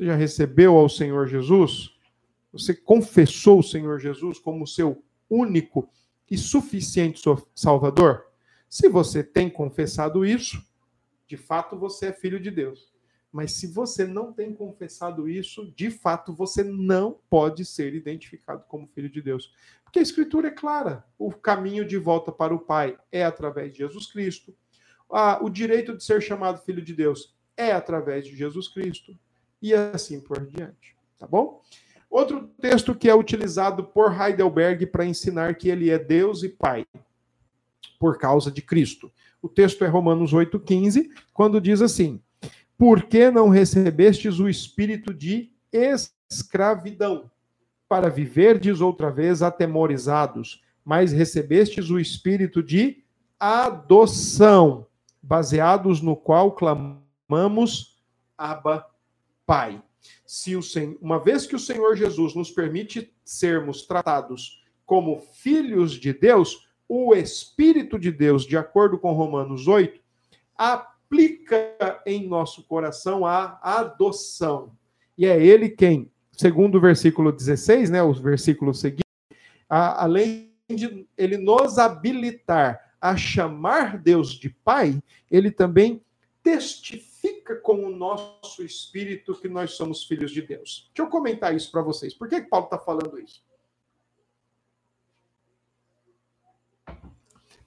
Você 0.00 0.06
já 0.06 0.16
recebeu 0.16 0.78
ao 0.78 0.88
Senhor 0.88 1.28
Jesus? 1.28 1.94
Você 2.54 2.72
confessou 2.72 3.58
o 3.58 3.62
Senhor 3.62 4.00
Jesus 4.00 4.38
como 4.38 4.66
seu 4.66 5.04
único 5.28 5.90
e 6.30 6.38
suficiente 6.38 7.20
Salvador? 7.54 8.24
Se 8.66 8.88
você 8.88 9.22
tem 9.22 9.50
confessado 9.50 10.24
isso, 10.24 10.64
de 11.26 11.36
fato 11.36 11.78
você 11.78 12.06
é 12.06 12.12
filho 12.14 12.40
de 12.40 12.50
Deus. 12.50 12.90
Mas 13.30 13.52
se 13.52 13.66
você 13.66 14.06
não 14.06 14.32
tem 14.32 14.54
confessado 14.54 15.28
isso, 15.28 15.70
de 15.76 15.90
fato 15.90 16.32
você 16.32 16.64
não 16.64 17.20
pode 17.28 17.66
ser 17.66 17.92
identificado 17.94 18.64
como 18.68 18.88
filho 18.88 19.10
de 19.10 19.20
Deus. 19.20 19.52
Porque 19.84 19.98
a 19.98 20.02
Escritura 20.02 20.48
é 20.48 20.50
clara: 20.50 21.04
o 21.18 21.30
caminho 21.30 21.84
de 21.84 21.98
volta 21.98 22.32
para 22.32 22.54
o 22.54 22.58
Pai 22.58 22.96
é 23.12 23.22
através 23.22 23.70
de 23.70 23.80
Jesus 23.80 24.10
Cristo. 24.10 24.56
o 25.42 25.50
direito 25.50 25.94
de 25.94 26.02
ser 26.02 26.22
chamado 26.22 26.64
filho 26.64 26.80
de 26.80 26.94
Deus 26.94 27.36
é 27.54 27.70
através 27.70 28.24
de 28.24 28.34
Jesus 28.34 28.66
Cristo. 28.66 29.14
E 29.60 29.74
assim 29.74 30.20
por 30.20 30.44
diante. 30.46 30.96
Tá 31.18 31.26
bom? 31.26 31.60
Outro 32.10 32.48
texto 32.60 32.94
que 32.94 33.08
é 33.08 33.14
utilizado 33.14 33.84
por 33.84 34.12
Heidelberg 34.12 34.86
para 34.86 35.04
ensinar 35.04 35.54
que 35.54 35.68
ele 35.68 35.90
é 35.90 35.98
Deus 35.98 36.42
e 36.42 36.48
Pai, 36.48 36.86
por 37.98 38.18
causa 38.18 38.50
de 38.50 38.62
Cristo. 38.62 39.12
O 39.40 39.48
texto 39.48 39.84
é 39.84 39.88
Romanos 39.88 40.32
8,15, 40.32 41.08
quando 41.32 41.60
diz 41.60 41.80
assim 41.80 42.20
por 42.80 43.02
que 43.02 43.30
não 43.30 43.50
recebestes 43.50 44.40
o 44.40 44.48
espírito 44.48 45.12
de 45.12 45.52
escravidão, 45.70 47.30
para 47.86 48.08
viverdes 48.08 48.80
outra 48.80 49.10
vez 49.10 49.42
atemorizados, 49.42 50.62
mas 50.82 51.12
recebestes 51.12 51.90
o 51.90 51.98
espírito 51.98 52.62
de 52.62 53.04
adoção, 53.38 54.86
baseados 55.22 56.00
no 56.00 56.16
qual 56.16 56.52
clamamos 56.52 58.00
Abba, 58.38 58.86
Pai. 59.50 59.82
Se 60.24 60.54
o 60.54 60.60
uma 61.00 61.18
vez 61.18 61.44
que 61.44 61.56
o 61.56 61.58
Senhor 61.58 61.96
Jesus 61.96 62.36
nos 62.36 62.52
permite 62.52 63.12
sermos 63.24 63.84
tratados 63.84 64.62
como 64.86 65.18
filhos 65.18 65.94
de 65.94 66.12
Deus, 66.12 66.68
o 66.88 67.16
Espírito 67.16 67.98
de 67.98 68.12
Deus, 68.12 68.46
de 68.46 68.56
acordo 68.56 68.96
com 68.96 69.12
Romanos 69.12 69.66
8, 69.66 70.00
a 70.56 70.86
aplica 71.10 72.00
em 72.06 72.28
nosso 72.28 72.62
coração 72.62 73.26
a 73.26 73.58
adoção. 73.60 74.70
E 75.18 75.26
é 75.26 75.44
ele 75.44 75.68
quem, 75.68 76.08
segundo 76.30 76.78
o 76.78 76.80
versículo 76.80 77.32
16, 77.32 77.90
né, 77.90 78.00
o 78.00 78.12
versículo 78.12 78.72
seguinte, 78.72 79.02
a, 79.68 80.04
além 80.04 80.52
de 80.68 81.04
ele 81.18 81.36
nos 81.36 81.76
habilitar 81.76 82.94
a 83.00 83.16
chamar 83.16 83.98
Deus 83.98 84.30
de 84.30 84.50
Pai, 84.50 85.02
ele 85.28 85.50
também 85.50 86.00
testifica 86.40 87.09
com 87.56 87.84
o 87.84 87.90
nosso 87.90 88.62
espírito 88.62 89.34
que 89.34 89.48
nós 89.48 89.72
somos 89.72 90.04
filhos 90.04 90.30
de 90.30 90.42
Deus. 90.42 90.90
Deixa 90.94 91.06
eu 91.06 91.10
comentar 91.10 91.54
isso 91.54 91.70
para 91.70 91.82
vocês. 91.82 92.14
Por 92.14 92.28
que, 92.28 92.40
que 92.40 92.48
Paulo 92.48 92.66
está 92.66 92.78
falando 92.78 93.18
isso? 93.18 93.42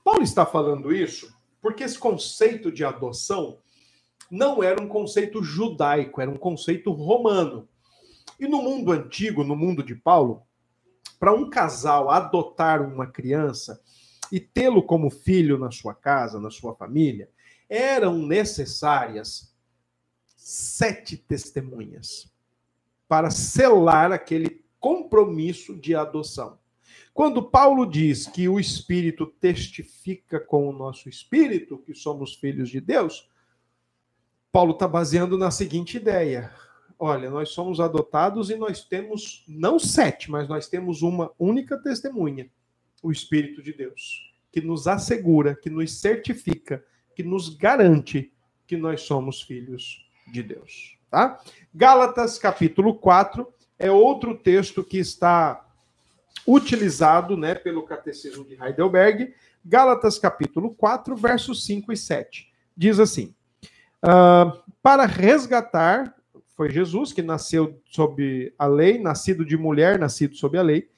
Paulo 0.04 0.22
está 0.22 0.46
falando 0.46 0.93
isso 0.93 1.34
porque 1.62 1.84
esse 1.84 1.98
conceito 1.98 2.69
de 2.69 2.84
adoção 2.84 3.60
não 4.30 4.62
era 4.62 4.82
um 4.82 4.88
conceito 4.88 5.41
judaico, 5.41 6.19
era 6.19 6.30
um 6.30 6.36
conceito 6.36 6.91
romano. 6.91 7.69
E 8.38 8.48
no 8.48 8.62
mundo 8.62 8.91
antigo, 8.91 9.43
no 9.43 9.56
mundo 9.56 9.82
de 9.82 9.96
Paulo, 9.96 10.43
para 11.17 11.34
um 11.34 11.50
casal 11.50 12.10
adotar 12.10 12.82
uma 12.82 13.08
criança 13.08 13.82
e 14.30 14.41
tê-lo 14.41 14.84
como 14.84 15.10
filho 15.10 15.58
na 15.58 15.72
sua 15.72 15.93
casa, 15.93 16.39
na 16.39 16.50
sua 16.50 16.76
família, 16.76 17.30
eram 17.69 18.17
necessárias 18.17 19.53
sete 20.43 21.15
testemunhas 21.15 22.29
para 23.08 23.32
selar 23.32 24.12
aquele 24.12 24.62
compromisso 24.77 25.73
de 25.73 25.95
adoção. 25.95 26.60
Quando 27.13 27.49
Paulo 27.49 27.86
diz 27.86 28.27
que 28.27 28.49
o 28.49 28.60
Espírito 28.60 29.25
testifica 29.25 30.41
com 30.41 30.67
o 30.67 30.73
nosso 30.73 31.08
espírito 31.08 31.77
que 31.77 31.93
somos 31.95 32.36
filhos 32.36 32.69
de 32.69 32.82
Deus, 32.82 33.29
Paulo 34.51 34.73
está 34.73 34.86
baseando 34.86 35.38
na 35.38 35.49
seguinte 35.49 35.95
ideia: 35.95 36.53
olha, 36.99 37.29
nós 37.29 37.49
somos 37.49 37.79
adotados 37.79 38.49
e 38.49 38.58
nós 38.58 38.84
temos 38.84 39.45
não 39.47 39.79
sete, 39.79 40.29
mas 40.29 40.49
nós 40.49 40.67
temos 40.67 41.01
uma 41.01 41.32
única 41.39 41.77
testemunha, 41.77 42.51
o 43.01 43.13
Espírito 43.13 43.63
de 43.63 43.71
Deus, 43.71 44.36
que 44.51 44.60
nos 44.60 44.88
assegura, 44.88 45.56
que 45.56 45.69
nos 45.69 46.01
certifica, 46.01 46.84
que 47.15 47.23
nos 47.23 47.47
garante 47.47 48.34
que 48.67 48.75
nós 48.75 49.03
somos 49.03 49.41
filhos 49.41 50.03
de 50.28 50.44
Deus. 50.44 50.98
Tá? 51.10 51.40
Gálatas 51.74 52.38
capítulo 52.38 52.96
4 52.96 53.48
é 53.78 53.92
outro 53.92 54.36
texto 54.36 54.84
que 54.84 54.98
está 54.98 55.66
utilizado 56.48 57.38
né, 57.38 57.56
pelo 57.56 57.84
Catecismo 57.84 58.44
de 58.44 58.56
Heidelberg, 58.62 59.34
Gálatas 59.66 60.20
capítulo 60.20 60.74
4, 60.76 61.16
versos 61.16 61.66
5 61.66 61.94
e 61.94 61.98
7. 61.98 62.52
Diz 62.76 63.00
assim: 63.00 63.34
uh, 64.04 64.62
Para 64.82 65.06
resgatar, 65.06 66.14
foi 66.56 66.70
Jesus 66.70 67.14
que 67.14 67.22
nasceu 67.22 67.82
sob 67.86 68.54
a 68.58 68.66
lei, 68.66 69.00
nascido 69.00 69.46
de 69.46 69.58
mulher, 69.58 69.98
nascido 69.98 70.36
sob 70.36 70.58
a 70.58 70.62
lei, 70.62 70.90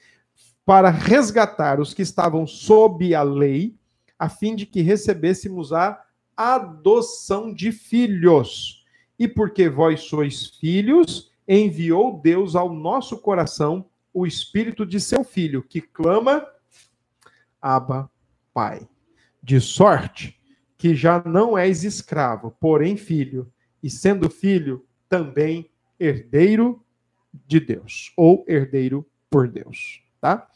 para 0.66 0.90
resgatar 0.90 1.80
os 1.80 1.94
que 1.94 2.02
estavam 2.02 2.48
sob 2.48 3.14
a 3.14 3.22
lei, 3.22 3.76
a 4.18 4.30
fim 4.30 4.56
de 4.56 4.66
que 4.66 4.82
recebêssemos 4.82 5.72
a 5.72 6.04
adoção 6.36 7.54
de 7.54 7.72
filhos. 7.72 8.85
E 9.17 9.28
porque 9.28 9.69
vós 9.69 10.01
sois 10.01 10.47
filhos, 10.47 11.32
enviou 11.47 12.19
Deus 12.21 12.56
ao 12.56 12.73
nosso 12.73 13.19
coração 13.19 13.86
o 14.13 14.25
espírito 14.25 14.86
de 14.86 14.99
seu 14.99 15.23
filho, 15.23 15.62
que 15.62 15.82
clama, 15.82 16.45
Abba, 17.62 18.10
Pai. 18.54 18.88
De 19.41 19.60
sorte 19.60 20.39
que 20.78 20.95
já 20.95 21.21
não 21.25 21.58
és 21.58 21.84
escravo, 21.84 22.56
porém 22.60 22.97
filho, 22.97 23.51
e 23.82 23.89
sendo 23.89 24.30
filho, 24.30 24.86
também 25.08 25.69
herdeiro 25.99 26.84
de 27.45 27.60
Deus, 27.60 28.12
ou 28.15 28.45
herdeiro 28.47 29.06
por 29.30 29.47
Deus, 29.47 30.01
tá? 30.19 30.49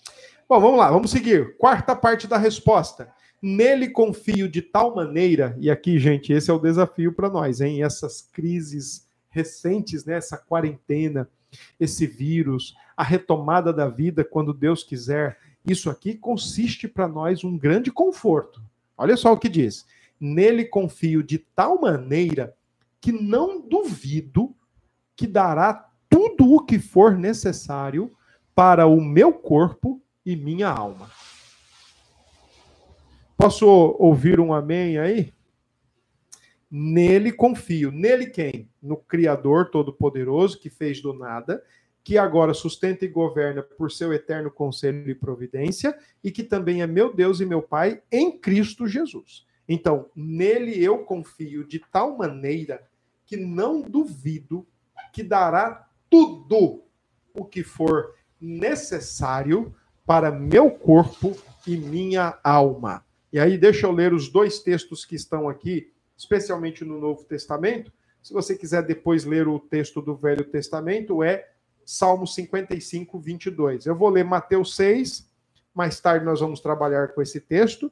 Bom, 0.49 0.59
vamos 0.59 0.79
lá, 0.79 0.89
vamos 0.89 1.11
seguir. 1.11 1.55
Quarta 1.57 1.95
parte 1.95 2.25
da 2.25 2.35
resposta. 2.35 3.13
Nele 3.39 3.87
confio 3.87 4.49
de 4.49 4.63
tal 4.63 4.95
maneira, 4.95 5.55
e 5.59 5.69
aqui, 5.69 5.99
gente, 5.99 6.33
esse 6.33 6.49
é 6.49 6.53
o 6.53 6.57
desafio 6.57 7.13
para 7.13 7.29
nós, 7.29 7.61
hein? 7.61 7.83
Essas 7.83 8.19
crises 8.19 9.07
recentes, 9.29 10.05
né? 10.05 10.15
Essa 10.15 10.39
quarentena, 10.39 11.29
esse 11.79 12.07
vírus, 12.07 12.75
a 12.97 13.03
retomada 13.03 13.71
da 13.71 13.87
vida 13.87 14.23
quando 14.23 14.51
Deus 14.51 14.83
quiser. 14.83 15.37
Isso 15.63 15.87
aqui 15.87 16.15
consiste 16.15 16.87
para 16.87 17.07
nós 17.07 17.43
um 17.43 17.55
grande 17.55 17.91
conforto. 17.91 18.59
Olha 18.97 19.15
só 19.15 19.31
o 19.31 19.37
que 19.37 19.49
diz: 19.49 19.85
Nele 20.19 20.65
confio 20.65 21.21
de 21.21 21.37
tal 21.37 21.79
maneira 21.79 22.55
que 22.99 23.11
não 23.11 23.61
duvido 23.61 24.55
que 25.15 25.27
dará 25.27 25.91
tudo 26.09 26.55
o 26.55 26.65
que 26.65 26.79
for 26.79 27.15
necessário 27.15 28.11
para 28.55 28.87
o 28.87 28.99
meu 28.99 29.31
corpo 29.31 30.01
e 30.29 30.35
minha 30.35 30.69
alma. 30.69 31.09
Posso 33.35 33.65
ouvir 33.97 34.39
um 34.39 34.53
amém 34.53 34.99
aí? 34.99 35.33
Nele 36.69 37.31
confio. 37.31 37.91
Nele 37.91 38.27
quem? 38.27 38.69
No 38.79 38.95
Criador 38.95 39.71
Todo-Poderoso, 39.71 40.59
que 40.59 40.69
fez 40.69 41.01
do 41.01 41.13
nada. 41.13 41.63
que 42.03 42.17
agora 42.17 42.53
sustenta 42.53 43.05
e 43.05 43.07
governa 43.07 43.61
por 43.61 43.91
seu 43.91 44.13
eterno 44.13 44.49
conselho 44.49 45.09
e 45.09 45.15
providência, 45.15 45.97
e 46.23 46.31
que 46.31 46.43
também 46.43 46.81
é 46.81 46.87
meu 46.87 47.13
Deus 47.13 47.39
e 47.39 47.45
meu 47.45 47.61
Pai 47.61 48.01
em 48.11 48.37
Cristo 48.37 48.87
Jesus. 48.87 49.45
Então, 49.67 50.09
nele 50.15 50.83
eu 50.83 50.99
confio 51.05 51.67
de 51.67 51.79
tal 51.91 52.17
maneira 52.17 52.87
que 53.25 53.37
não 53.37 53.81
duvido 53.81 54.65
que 55.13 55.21
dará 55.21 55.87
tudo 56.09 56.83
o 57.33 57.45
que 57.45 57.63
for 57.63 58.15
necessário 58.41 59.75
para 60.09 60.31
meu 60.31 60.71
corpo 60.71 61.37
e 61.67 61.77
minha 61.77 62.39
alma. 62.43 63.05
E 63.31 63.39
aí, 63.39 63.59
deixa 63.59 63.85
eu 63.85 63.91
ler 63.91 64.11
os 64.11 64.27
dois 64.27 64.57
textos 64.57 65.05
que 65.05 65.13
estão 65.13 65.47
aqui, 65.47 65.93
especialmente 66.17 66.83
no 66.83 66.99
Novo 66.99 67.23
Testamento. 67.25 67.93
Se 68.23 68.33
você 68.33 68.57
quiser 68.57 68.81
depois 68.81 69.23
ler 69.23 69.47
o 69.47 69.59
texto 69.59 70.01
do 70.01 70.15
Velho 70.15 70.43
Testamento, 70.45 71.21
é 71.21 71.47
Salmo 71.85 72.25
55, 72.25 73.19
22. 73.19 73.85
Eu 73.85 73.95
vou 73.95 74.09
ler 74.09 74.23
Mateus 74.23 74.75
6, 74.75 75.29
mais 75.75 75.99
tarde 75.99 76.25
nós 76.25 76.39
vamos 76.39 76.59
trabalhar 76.59 77.09
com 77.09 77.21
esse 77.21 77.39
texto. 77.39 77.91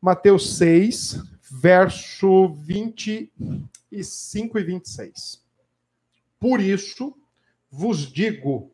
Mateus 0.00 0.56
6, 0.56 1.22
verso 1.48 2.48
25 2.54 4.58
e 4.58 4.64
26. 4.64 5.44
Por 6.40 6.60
isso 6.60 7.16
vos 7.70 8.00
digo: 8.00 8.73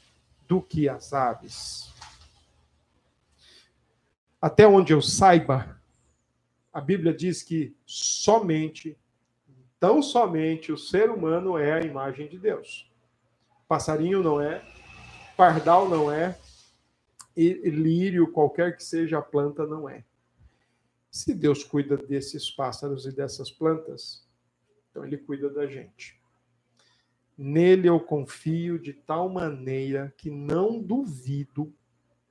do 0.51 0.61
que 0.61 0.89
as 0.89 1.13
aves? 1.13 1.93
Até 4.41 4.67
onde 4.67 4.91
eu 4.91 5.01
saiba, 5.01 5.79
a 6.73 6.81
Bíblia 6.81 7.13
diz 7.13 7.41
que 7.41 7.73
somente, 7.85 8.97
tão 9.79 10.01
somente, 10.01 10.69
o 10.69 10.77
ser 10.77 11.09
humano 11.09 11.57
é 11.57 11.71
a 11.71 11.79
imagem 11.79 12.27
de 12.27 12.37
Deus. 12.37 12.91
Passarinho 13.65 14.21
não 14.21 14.41
é, 14.41 14.61
pardal 15.37 15.87
não 15.87 16.11
é, 16.11 16.37
e 17.33 17.53
lírio, 17.69 18.29
qualquer 18.29 18.75
que 18.75 18.83
seja 18.83 19.19
a 19.19 19.21
planta, 19.21 19.65
não 19.65 19.87
é. 19.87 20.03
Se 21.09 21.33
Deus 21.33 21.63
cuida 21.63 21.95
desses 21.95 22.51
pássaros 22.51 23.05
e 23.05 23.11
dessas 23.13 23.49
plantas, 23.49 24.27
então 24.89 25.05
ele 25.05 25.17
cuida 25.17 25.49
da 25.49 25.65
gente. 25.65 26.20
Nele 27.43 27.89
eu 27.89 27.99
confio 27.99 28.77
de 28.77 28.93
tal 28.93 29.27
maneira 29.27 30.13
que 30.15 30.29
não 30.29 30.79
duvido 30.79 31.73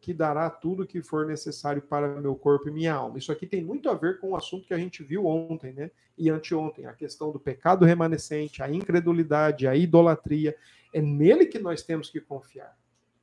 que 0.00 0.14
dará 0.14 0.48
tudo 0.48 0.84
o 0.84 0.86
que 0.86 1.02
for 1.02 1.26
necessário 1.26 1.82
para 1.82 2.20
meu 2.20 2.36
corpo 2.36 2.68
e 2.68 2.72
minha 2.72 2.94
alma. 2.94 3.18
Isso 3.18 3.32
aqui 3.32 3.44
tem 3.44 3.60
muito 3.60 3.90
a 3.90 3.94
ver 3.94 4.20
com 4.20 4.30
o 4.30 4.36
assunto 4.36 4.68
que 4.68 4.72
a 4.72 4.78
gente 4.78 5.02
viu 5.02 5.26
ontem, 5.26 5.72
né? 5.72 5.90
E 6.16 6.30
anteontem, 6.30 6.86
a 6.86 6.92
questão 6.92 7.32
do 7.32 7.40
pecado 7.40 7.84
remanescente, 7.84 8.62
a 8.62 8.70
incredulidade, 8.70 9.66
a 9.66 9.74
idolatria. 9.74 10.54
É 10.94 11.02
nele 11.02 11.46
que 11.46 11.58
nós 11.58 11.82
temos 11.82 12.08
que 12.08 12.20
confiar. 12.20 12.78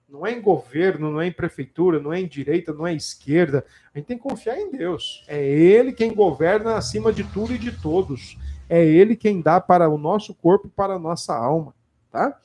Não 0.09 0.27
é 0.27 0.33
em 0.33 0.41
governo, 0.41 1.09
não 1.09 1.21
é 1.21 1.27
em 1.27 1.31
prefeitura, 1.31 2.01
não 2.01 2.11
é 2.11 2.19
em 2.19 2.27
direita, 2.27 2.73
não 2.73 2.85
é 2.85 2.91
em 2.91 2.97
esquerda. 2.97 3.65
A 3.93 3.97
gente 3.97 4.07
tem 4.07 4.17
que 4.17 4.23
confiar 4.23 4.59
em 4.59 4.69
Deus. 4.69 5.23
É 5.25 5.41
Ele 5.41 5.93
quem 5.93 6.13
governa 6.13 6.75
acima 6.75 7.13
de 7.13 7.23
tudo 7.23 7.55
e 7.55 7.57
de 7.57 7.71
todos. 7.81 8.37
É 8.67 8.85
Ele 8.85 9.15
quem 9.15 9.39
dá 9.39 9.61
para 9.61 9.87
o 9.87 9.97
nosso 9.97 10.35
corpo 10.35 10.67
e 10.67 10.69
para 10.69 10.95
a 10.95 10.99
nossa 10.99 11.33
alma. 11.33 11.76
Tá? 12.17 12.35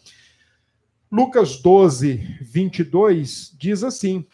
Lucas 1.11 1.63
12, 1.63 2.17
22 2.43 3.57
diz 3.59 3.83
assim: 3.83 4.27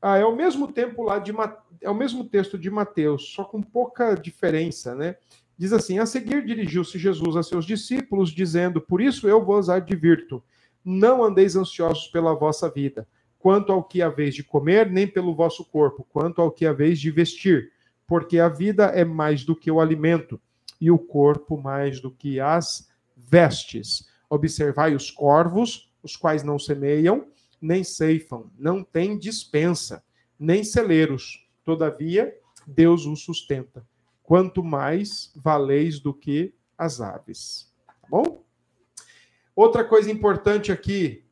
ah, 0.00 0.16
é 0.16 0.24
o 0.24 0.36
mesmo 0.36 0.70
tempo 0.70 1.02
lá 1.02 1.18
de 1.18 1.32
é 1.80 1.90
o 1.90 1.94
mesmo 1.94 2.24
texto 2.24 2.56
de 2.56 2.70
Mateus, 2.70 3.32
só 3.34 3.42
com 3.42 3.60
pouca 3.60 4.14
diferença, 4.14 4.94
né? 4.94 5.16
Diz 5.56 5.72
assim: 5.72 5.98
A 5.98 6.06
seguir 6.06 6.46
dirigiu-se 6.46 6.96
Jesus 6.96 7.34
a 7.34 7.42
seus 7.42 7.64
discípulos, 7.64 8.30
dizendo: 8.30 8.80
Por 8.80 9.00
isso 9.00 9.28
eu 9.28 9.44
vos 9.44 9.68
advirto 9.68 10.40
não 10.84 11.24
andeis 11.24 11.56
ansiosos 11.56 12.06
pela 12.06 12.32
vossa 12.32 12.70
vida, 12.70 13.06
quanto 13.36 13.72
ao 13.72 13.82
que 13.82 14.00
haveis 14.00 14.34
de 14.34 14.44
comer, 14.44 14.88
nem 14.88 15.08
pelo 15.08 15.34
vosso 15.34 15.64
corpo, 15.64 16.06
quanto 16.12 16.40
ao 16.40 16.52
que 16.52 16.64
haveis 16.64 17.00
de 17.00 17.10
vestir, 17.10 17.72
porque 18.06 18.38
a 18.38 18.48
vida 18.48 18.84
é 18.86 19.04
mais 19.04 19.44
do 19.44 19.56
que 19.56 19.70
o 19.72 19.80
alimento, 19.80 20.40
e 20.80 20.88
o 20.88 20.98
corpo 20.98 21.60
mais 21.60 22.00
do 22.00 22.12
que 22.12 22.38
as 22.38 22.88
vestes. 23.16 24.07
Observai 24.30 24.94
os 24.94 25.10
corvos, 25.10 25.92
os 26.02 26.16
quais 26.16 26.42
não 26.42 26.58
semeiam, 26.58 27.26
nem 27.60 27.82
ceifam, 27.82 28.50
não 28.58 28.84
têm 28.84 29.18
dispensa, 29.18 30.04
nem 30.38 30.62
celeiros. 30.62 31.46
Todavia, 31.64 32.34
Deus 32.66 33.06
os 33.06 33.22
sustenta. 33.24 33.86
Quanto 34.22 34.62
mais 34.62 35.32
valeis 35.34 35.98
do 35.98 36.12
que 36.12 36.54
as 36.76 37.00
aves. 37.00 37.72
Tá 37.86 37.94
bom? 38.08 38.44
Outra 39.56 39.84
coisa 39.84 40.10
importante 40.10 40.70
aqui, 40.70 41.24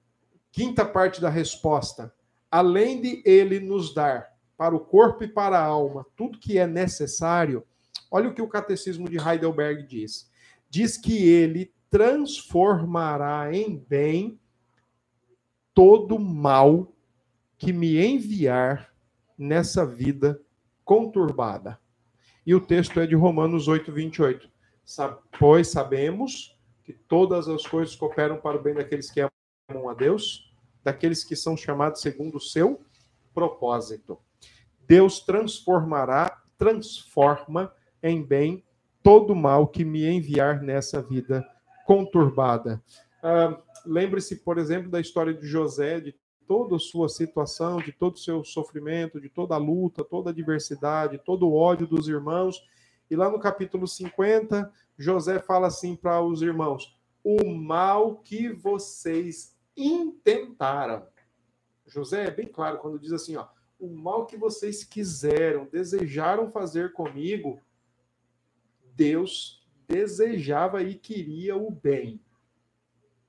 quinta 0.50 0.84
parte 0.84 1.20
da 1.20 1.28
resposta. 1.28 2.12
Além 2.50 3.00
de 3.00 3.22
ele 3.24 3.60
nos 3.60 3.94
dar 3.94 4.32
para 4.56 4.74
o 4.74 4.80
corpo 4.80 5.22
e 5.22 5.28
para 5.28 5.58
a 5.58 5.64
alma 5.64 6.06
tudo 6.16 6.38
que 6.38 6.58
é 6.58 6.66
necessário, 6.66 7.64
olha 8.10 8.28
o 8.28 8.34
que 8.34 8.42
o 8.42 8.48
catecismo 8.48 9.08
de 9.08 9.18
Heidelberg 9.18 9.86
diz. 9.86 10.30
Diz 10.68 10.96
que 10.96 11.28
ele 11.28 11.72
transformará 11.96 13.50
em 13.54 13.74
bem 13.74 14.38
todo 15.72 16.18
mal 16.18 16.92
que 17.56 17.72
me 17.72 18.04
enviar 18.04 18.92
nessa 19.38 19.86
vida 19.86 20.38
conturbada. 20.84 21.80
E 22.44 22.54
o 22.54 22.60
texto 22.60 23.00
é 23.00 23.06
de 23.06 23.14
Romanos 23.14 23.66
8, 23.66 23.90
28. 23.90 24.46
Pois 25.38 25.68
sabemos 25.68 26.54
que 26.84 26.92
todas 26.92 27.48
as 27.48 27.66
coisas 27.66 27.96
cooperam 27.96 28.36
para 28.36 28.58
o 28.58 28.62
bem 28.62 28.74
daqueles 28.74 29.10
que 29.10 29.26
amam 29.70 29.88
a 29.88 29.94
Deus, 29.94 30.54
daqueles 30.84 31.24
que 31.24 31.34
são 31.34 31.56
chamados 31.56 32.02
segundo 32.02 32.36
o 32.36 32.40
seu 32.40 32.78
propósito. 33.32 34.18
Deus 34.86 35.20
transformará, 35.20 36.42
transforma 36.58 37.72
em 38.02 38.22
bem 38.22 38.62
todo 39.02 39.34
mal 39.34 39.66
que 39.66 39.82
me 39.82 40.04
enviar 40.04 40.60
nessa 40.60 41.00
vida 41.00 41.55
conturbada. 41.86 42.82
Ah, 43.22 43.58
Lembre-se, 43.86 44.36
por 44.36 44.58
exemplo, 44.58 44.90
da 44.90 45.00
história 45.00 45.32
de 45.32 45.46
José, 45.46 46.00
de 46.00 46.14
toda 46.46 46.76
a 46.76 46.78
sua 46.78 47.08
situação, 47.08 47.78
de 47.78 47.92
todo 47.92 48.14
o 48.14 48.18
seu 48.18 48.44
sofrimento, 48.44 49.20
de 49.20 49.28
toda 49.28 49.54
a 49.54 49.58
luta, 49.58 50.04
toda 50.04 50.30
a 50.30 50.32
adversidade, 50.32 51.22
todo 51.24 51.46
o 51.46 51.54
ódio 51.54 51.86
dos 51.86 52.08
irmãos. 52.08 52.60
E 53.08 53.14
lá 53.14 53.30
no 53.30 53.38
capítulo 53.38 53.86
50, 53.86 54.72
José 54.98 55.38
fala 55.38 55.68
assim 55.68 55.94
para 55.94 56.20
os 56.20 56.42
irmãos: 56.42 56.98
o 57.22 57.54
mal 57.54 58.16
que 58.16 58.48
vocês 58.48 59.56
intentaram. 59.76 61.06
José 61.86 62.24
é 62.24 62.30
bem 62.30 62.48
claro 62.48 62.78
quando 62.78 62.98
diz 62.98 63.12
assim: 63.12 63.36
ó, 63.36 63.46
o 63.78 63.88
mal 63.88 64.26
que 64.26 64.36
vocês 64.36 64.82
quiseram, 64.82 65.68
desejaram 65.70 66.50
fazer 66.50 66.92
comigo, 66.92 67.60
Deus 68.94 69.55
desejava 69.88 70.82
e 70.82 70.94
queria 70.94 71.56
o 71.56 71.70
bem, 71.70 72.20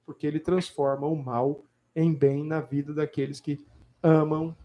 porque 0.06 0.26
ele 0.26 0.40
transforma 0.40 1.08
o 1.08 1.16
mal 1.16 1.64
em 1.96 2.14
bem 2.14 2.44
na 2.44 2.62
vida 2.62 2.94
daqueles 2.94 3.40
que 3.40 3.66
amam 4.02 4.56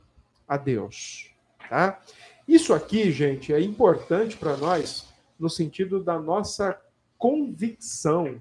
a 0.46 0.56
Deus. 0.56 1.32
Tá? 1.68 2.00
Isso 2.46 2.74
aqui, 2.74 3.10
gente, 3.10 3.52
é 3.52 3.60
importante 3.60 4.36
para 4.36 4.56
nós 4.56 5.12
no 5.38 5.48
sentido 5.48 6.02
da 6.02 6.18
nossa 6.18 6.80
convicção 7.16 8.40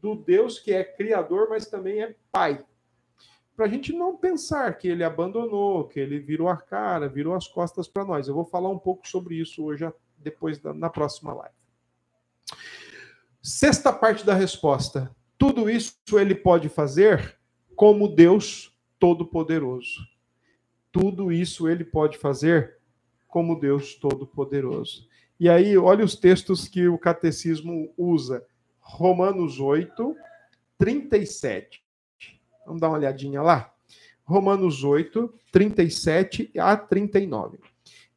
do 0.00 0.14
Deus 0.14 0.58
que 0.58 0.72
é 0.72 0.82
criador, 0.82 1.48
mas 1.48 1.66
também 1.66 2.02
é 2.02 2.14
pai. 2.32 2.64
Para 3.54 3.66
a 3.66 3.68
gente 3.68 3.92
não 3.92 4.16
pensar 4.16 4.76
que 4.78 4.88
ele 4.88 5.04
abandonou, 5.04 5.86
que 5.86 6.00
ele 6.00 6.18
virou 6.18 6.48
a 6.48 6.56
cara, 6.56 7.08
virou 7.08 7.34
as 7.34 7.46
costas 7.46 7.86
para 7.86 8.04
nós. 8.04 8.26
Eu 8.26 8.34
vou 8.34 8.44
falar 8.44 8.70
um 8.70 8.78
pouco 8.78 9.06
sobre 9.06 9.34
isso 9.34 9.62
hoje, 9.62 9.90
depois 10.16 10.58
da, 10.58 10.72
na 10.72 10.88
próxima 10.88 11.34
live. 11.34 11.59
Sexta 13.42 13.92
parte 13.92 14.24
da 14.24 14.34
resposta. 14.34 15.14
Tudo 15.38 15.70
isso 15.70 15.96
ele 16.12 16.34
pode 16.34 16.68
fazer 16.68 17.38
como 17.74 18.08
Deus 18.08 18.76
Todo-Poderoso. 18.98 20.06
Tudo 20.92 21.32
isso 21.32 21.68
ele 21.68 21.84
pode 21.84 22.18
fazer 22.18 22.76
como 23.26 23.58
Deus 23.58 23.94
Todo-Poderoso. 23.94 25.08
E 25.38 25.48
aí, 25.48 25.78
olha 25.78 26.04
os 26.04 26.14
textos 26.14 26.68
que 26.68 26.86
o 26.86 26.98
catecismo 26.98 27.90
usa. 27.96 28.44
Romanos 28.78 29.58
8, 29.58 30.14
37. 30.76 31.82
Vamos 32.66 32.80
dar 32.80 32.88
uma 32.88 32.98
olhadinha 32.98 33.40
lá? 33.40 33.72
Romanos 34.22 34.84
8, 34.84 35.32
37 35.50 36.50
a 36.58 36.76
39. 36.76 37.58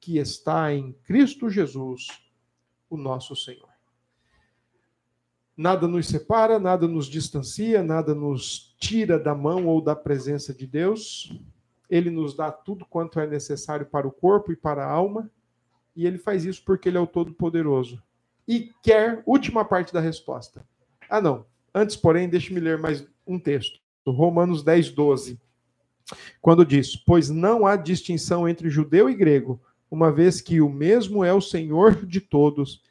que 0.00 0.18
está 0.18 0.72
em 0.72 0.92
Cristo 1.04 1.50
Jesus, 1.50 2.08
o 2.88 2.96
nosso 2.96 3.34
Senhor. 3.36 3.68
Nada 5.56 5.88
nos 5.88 6.06
separa, 6.06 6.58
nada 6.58 6.86
nos 6.86 7.06
distancia, 7.06 7.82
nada 7.82 8.14
nos 8.14 8.76
tira 8.78 9.18
da 9.18 9.34
mão 9.34 9.66
ou 9.66 9.82
da 9.82 9.96
presença 9.96 10.54
de 10.54 10.66
Deus. 10.66 11.32
Ele 11.90 12.10
nos 12.10 12.34
dá 12.34 12.52
tudo 12.52 12.86
quanto 12.86 13.18
é 13.18 13.26
necessário 13.26 13.86
para 13.86 14.06
o 14.06 14.12
corpo 14.12 14.52
e 14.52 14.56
para 14.56 14.84
a 14.84 14.90
alma, 14.90 15.30
e 15.96 16.06
ele 16.06 16.18
faz 16.18 16.44
isso 16.44 16.62
porque 16.64 16.88
ele 16.88 16.98
é 16.98 17.00
o 17.00 17.06
Todo-Poderoso 17.06 18.00
e 18.48 18.72
quer, 18.82 19.22
última 19.26 19.62
parte 19.62 19.92
da 19.92 20.00
resposta. 20.00 20.66
Ah, 21.10 21.20
não. 21.20 21.44
Antes, 21.74 21.94
porém, 21.94 22.28
deixe-me 22.28 22.58
ler 22.58 22.78
mais 22.78 23.06
um 23.26 23.38
texto. 23.38 23.78
Romanos 24.06 24.62
10, 24.64 24.90
12. 24.90 25.38
Quando 26.40 26.64
diz: 26.64 26.96
Pois 26.96 27.28
não 27.28 27.66
há 27.66 27.76
distinção 27.76 28.48
entre 28.48 28.70
judeu 28.70 29.10
e 29.10 29.14
grego, 29.14 29.60
uma 29.90 30.12
vez 30.12 30.40
que 30.40 30.60
o 30.60 30.68
mesmo 30.68 31.24
é 31.24 31.32
o 31.32 31.40
Senhor 31.40 32.06
de 32.06 32.20
todos, 32.20 32.82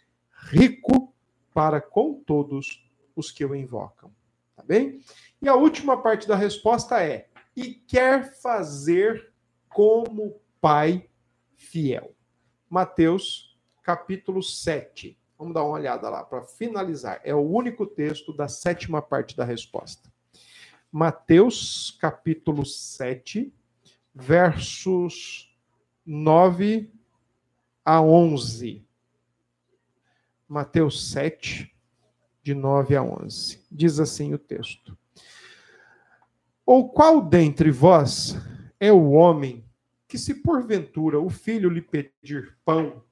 rico 0.49 1.13
para 1.53 1.81
com 1.81 2.13
todos 2.13 2.87
os 3.15 3.31
que 3.31 3.45
o 3.45 3.55
invocam. 3.55 4.11
Tá 4.55 4.63
bem? 4.63 4.99
E 5.41 5.47
a 5.47 5.55
última 5.55 6.01
parte 6.01 6.27
da 6.27 6.35
resposta 6.35 7.03
é: 7.03 7.27
E 7.55 7.73
quer 7.73 8.33
fazer 8.41 9.31
como 9.69 10.39
Pai 10.59 11.07
fiel. 11.55 12.15
Mateus, 12.69 13.57
capítulo 13.83 14.41
7. 14.41 15.17
Vamos 15.37 15.53
dar 15.53 15.63
uma 15.63 15.75
olhada 15.75 16.09
lá 16.09 16.23
para 16.23 16.43
finalizar. 16.43 17.21
É 17.23 17.33
o 17.33 17.39
único 17.39 17.85
texto 17.85 18.33
da 18.33 18.47
sétima 18.47 19.01
parte 19.01 19.37
da 19.37 19.45
resposta. 19.45 20.11
Mateus, 20.91 21.95
capítulo 22.01 22.65
7, 22.65 23.53
versos 24.13 25.46
9 26.09 26.89
a 27.83 28.01
11. 28.01 28.87
Mateus 30.47 31.11
7, 31.11 31.69
de 32.41 32.55
9 32.55 32.95
a 32.95 33.03
11. 33.03 33.61
Diz 33.69 33.99
assim 33.99 34.33
o 34.33 34.37
texto: 34.37 34.97
Ou 36.65 36.89
qual 36.89 37.21
dentre 37.21 37.69
vós 37.71 38.37
é 38.79 38.89
o 38.89 39.09
homem 39.11 39.65
que, 40.07 40.17
se 40.17 40.35
porventura 40.35 41.19
o 41.19 41.29
filho 41.29 41.69
lhe 41.69 41.81
pedir 41.81 42.57
pão, 42.63 43.03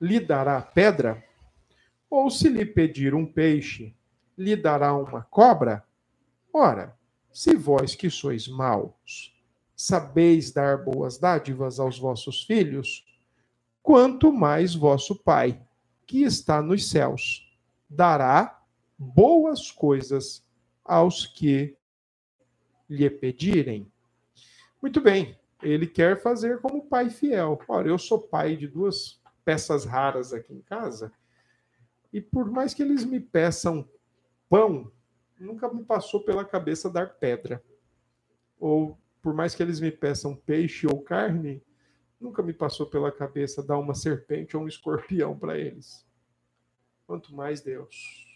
lhe 0.00 0.18
dará 0.18 0.62
pedra? 0.62 1.22
Ou 2.08 2.30
se 2.30 2.48
lhe 2.48 2.64
pedir 2.64 3.14
um 3.14 3.26
peixe, 3.26 3.94
lhe 4.36 4.56
dará 4.56 4.94
uma 4.94 5.24
cobra? 5.24 5.84
Ora, 6.50 6.98
se 7.30 7.54
vós 7.54 7.94
que 7.94 8.08
sois 8.08 8.48
maus, 8.48 9.38
sabeis 9.80 10.52
dar 10.52 10.84
boas 10.84 11.16
dádivas 11.16 11.80
aos 11.80 11.98
vossos 11.98 12.42
filhos, 12.42 13.02
quanto 13.82 14.30
mais 14.30 14.74
vosso 14.74 15.16
Pai, 15.16 15.58
que 16.06 16.22
está 16.22 16.60
nos 16.60 16.90
céus, 16.90 17.50
dará 17.88 18.62
boas 18.98 19.70
coisas 19.70 20.44
aos 20.84 21.24
que 21.24 21.74
lhe 22.90 23.08
pedirem. 23.08 23.90
Muito 24.82 25.00
bem, 25.00 25.38
ele 25.62 25.86
quer 25.86 26.20
fazer 26.20 26.60
como 26.60 26.84
pai 26.86 27.08
fiel. 27.08 27.58
Ora, 27.66 27.88
eu 27.88 27.96
sou 27.96 28.18
pai 28.18 28.56
de 28.56 28.68
duas 28.68 29.18
peças 29.46 29.86
raras 29.86 30.34
aqui 30.34 30.52
em 30.52 30.60
casa, 30.60 31.10
e 32.12 32.20
por 32.20 32.50
mais 32.50 32.74
que 32.74 32.82
eles 32.82 33.02
me 33.02 33.18
peçam 33.18 33.88
pão, 34.46 34.92
nunca 35.38 35.72
me 35.72 35.82
passou 35.84 36.22
pela 36.22 36.44
cabeça 36.44 36.90
dar 36.90 37.14
pedra. 37.14 37.64
Ou 38.58 38.98
por 39.22 39.34
mais 39.34 39.54
que 39.54 39.62
eles 39.62 39.80
me 39.80 39.90
peçam 39.90 40.34
peixe 40.34 40.86
ou 40.86 41.02
carne, 41.02 41.62
nunca 42.20 42.42
me 42.42 42.52
passou 42.52 42.86
pela 42.86 43.12
cabeça 43.12 43.62
dar 43.62 43.78
uma 43.78 43.94
serpente 43.94 44.56
ou 44.56 44.64
um 44.64 44.68
escorpião 44.68 45.38
para 45.38 45.58
eles. 45.58 46.06
Quanto 47.06 47.34
mais 47.34 47.60
Deus. 47.60 48.26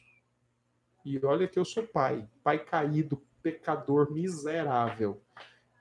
E 1.05 1.19
olha 1.25 1.47
que 1.47 1.59
eu 1.59 1.65
sou 1.65 1.87
pai, 1.87 2.29
pai 2.43 2.65
caído, 2.65 3.23
pecador 3.43 4.13
miserável. 4.13 5.23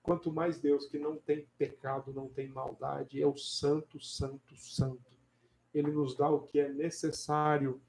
Quanto 0.02 0.32
mais 0.32 0.60
Deus 0.60 0.86
que 0.88 1.00
não 1.00 1.16
tem 1.16 1.48
pecado, 1.58 2.13
não 2.13 2.28
tem 2.28 2.50
maldade, 2.50 3.22
é 3.22 3.26
o 3.26 3.38
santo, 3.38 4.02
santo, 4.02 4.56
santo 4.58 5.13
ele 5.74 5.92
nos 5.92 6.16
dá 6.16 6.30
o 6.30 6.42
que 6.42 6.60
é 6.60 6.70
necessário 6.70 7.82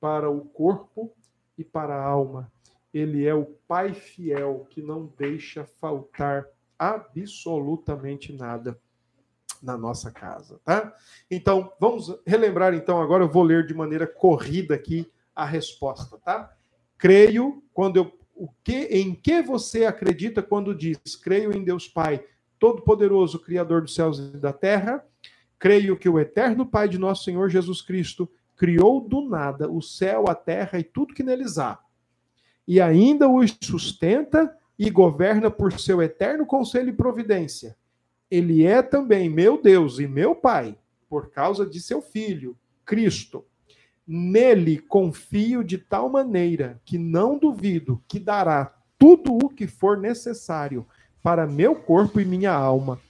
para 0.00 0.30
o 0.30 0.44
corpo 0.46 1.14
e 1.58 1.62
para 1.62 1.94
a 1.94 2.02
alma. 2.02 2.50
Ele 2.92 3.26
é 3.26 3.34
o 3.34 3.44
Pai 3.44 3.92
fiel 3.92 4.66
que 4.70 4.80
não 4.80 5.06
deixa 5.18 5.64
faltar 5.64 6.48
absolutamente 6.78 8.32
nada 8.32 8.78
na 9.62 9.76
nossa 9.76 10.10
casa, 10.10 10.60
tá? 10.64 10.94
Então, 11.30 11.72
vamos 11.80 12.14
relembrar 12.26 12.74
então 12.74 13.00
agora 13.00 13.24
eu 13.24 13.28
vou 13.28 13.42
ler 13.42 13.66
de 13.66 13.74
maneira 13.74 14.06
corrida 14.06 14.74
aqui 14.74 15.10
a 15.34 15.44
resposta, 15.44 16.18
tá? 16.18 16.54
Creio 16.98 17.62
quando 17.72 17.96
eu 17.96 18.16
o 18.36 18.48
que 18.62 18.82
em 18.90 19.14
que 19.14 19.40
você 19.40 19.86
acredita 19.86 20.42
quando 20.42 20.74
diz 20.74 20.98
creio 21.16 21.56
em 21.56 21.64
Deus 21.64 21.88
Pai, 21.88 22.22
todo 22.58 22.82
poderoso, 22.82 23.38
criador 23.38 23.80
dos 23.80 23.94
céus 23.94 24.18
e 24.18 24.36
da 24.36 24.52
terra? 24.52 25.02
Creio 25.58 25.96
que 25.96 26.08
o 26.08 26.20
eterno 26.20 26.66
Pai 26.66 26.86
de 26.86 26.98
nosso 26.98 27.24
Senhor 27.24 27.48
Jesus 27.48 27.80
Cristo 27.80 28.28
criou 28.54 29.00
do 29.00 29.22
nada 29.22 29.70
o 29.70 29.80
céu, 29.80 30.26
a 30.28 30.34
terra 30.34 30.78
e 30.78 30.84
tudo 30.84 31.14
que 31.14 31.22
neles 31.22 31.58
há, 31.58 31.78
e 32.68 32.80
ainda 32.80 33.28
os 33.28 33.56
sustenta 33.62 34.54
e 34.78 34.90
governa 34.90 35.50
por 35.50 35.72
seu 35.78 36.02
eterno 36.02 36.44
conselho 36.44 36.90
e 36.90 36.92
providência. 36.92 37.76
Ele 38.30 38.64
é 38.64 38.82
também 38.82 39.30
meu 39.30 39.60
Deus 39.60 39.98
e 39.98 40.06
meu 40.06 40.34
Pai, 40.34 40.76
por 41.08 41.30
causa 41.30 41.64
de 41.64 41.80
seu 41.80 42.02
Filho, 42.02 42.56
Cristo. 42.84 43.44
Nele 44.06 44.78
confio 44.78 45.64
de 45.64 45.78
tal 45.78 46.08
maneira 46.08 46.80
que 46.84 46.98
não 46.98 47.38
duvido 47.38 48.02
que 48.06 48.18
dará 48.18 48.74
tudo 48.98 49.34
o 49.34 49.48
que 49.48 49.66
for 49.66 49.96
necessário 49.96 50.86
para 51.22 51.46
meu 51.46 51.74
corpo 51.74 52.20
e 52.20 52.24
minha 52.24 52.52
alma 52.52 53.00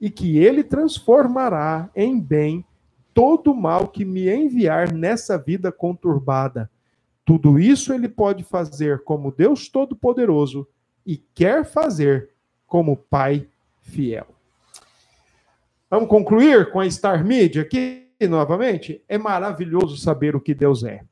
e 0.00 0.10
que 0.10 0.38
ele 0.38 0.62
transformará 0.62 1.90
em 1.94 2.20
bem 2.20 2.64
todo 3.12 3.52
o 3.52 3.56
mal 3.56 3.88
que 3.88 4.04
me 4.04 4.28
enviar 4.28 4.92
nessa 4.92 5.38
vida 5.38 5.72
conturbada. 5.72 6.70
Tudo 7.24 7.58
isso 7.58 7.92
ele 7.92 8.08
pode 8.08 8.44
fazer 8.44 9.02
como 9.04 9.32
Deus 9.32 9.68
Todo-Poderoso 9.68 10.66
e 11.06 11.16
quer 11.16 11.64
fazer 11.64 12.30
como 12.66 12.96
Pai 12.96 13.46
fiel. 13.82 14.26
Vamos 15.90 16.08
concluir 16.08 16.70
com 16.70 16.80
a 16.80 16.90
Star 16.90 17.24
Media 17.24 17.62
aqui 17.62 18.08
novamente? 18.28 19.02
É 19.08 19.18
maravilhoso 19.18 19.96
saber 19.96 20.34
o 20.34 20.40
que 20.40 20.54
Deus 20.54 20.82
é. 20.82 21.04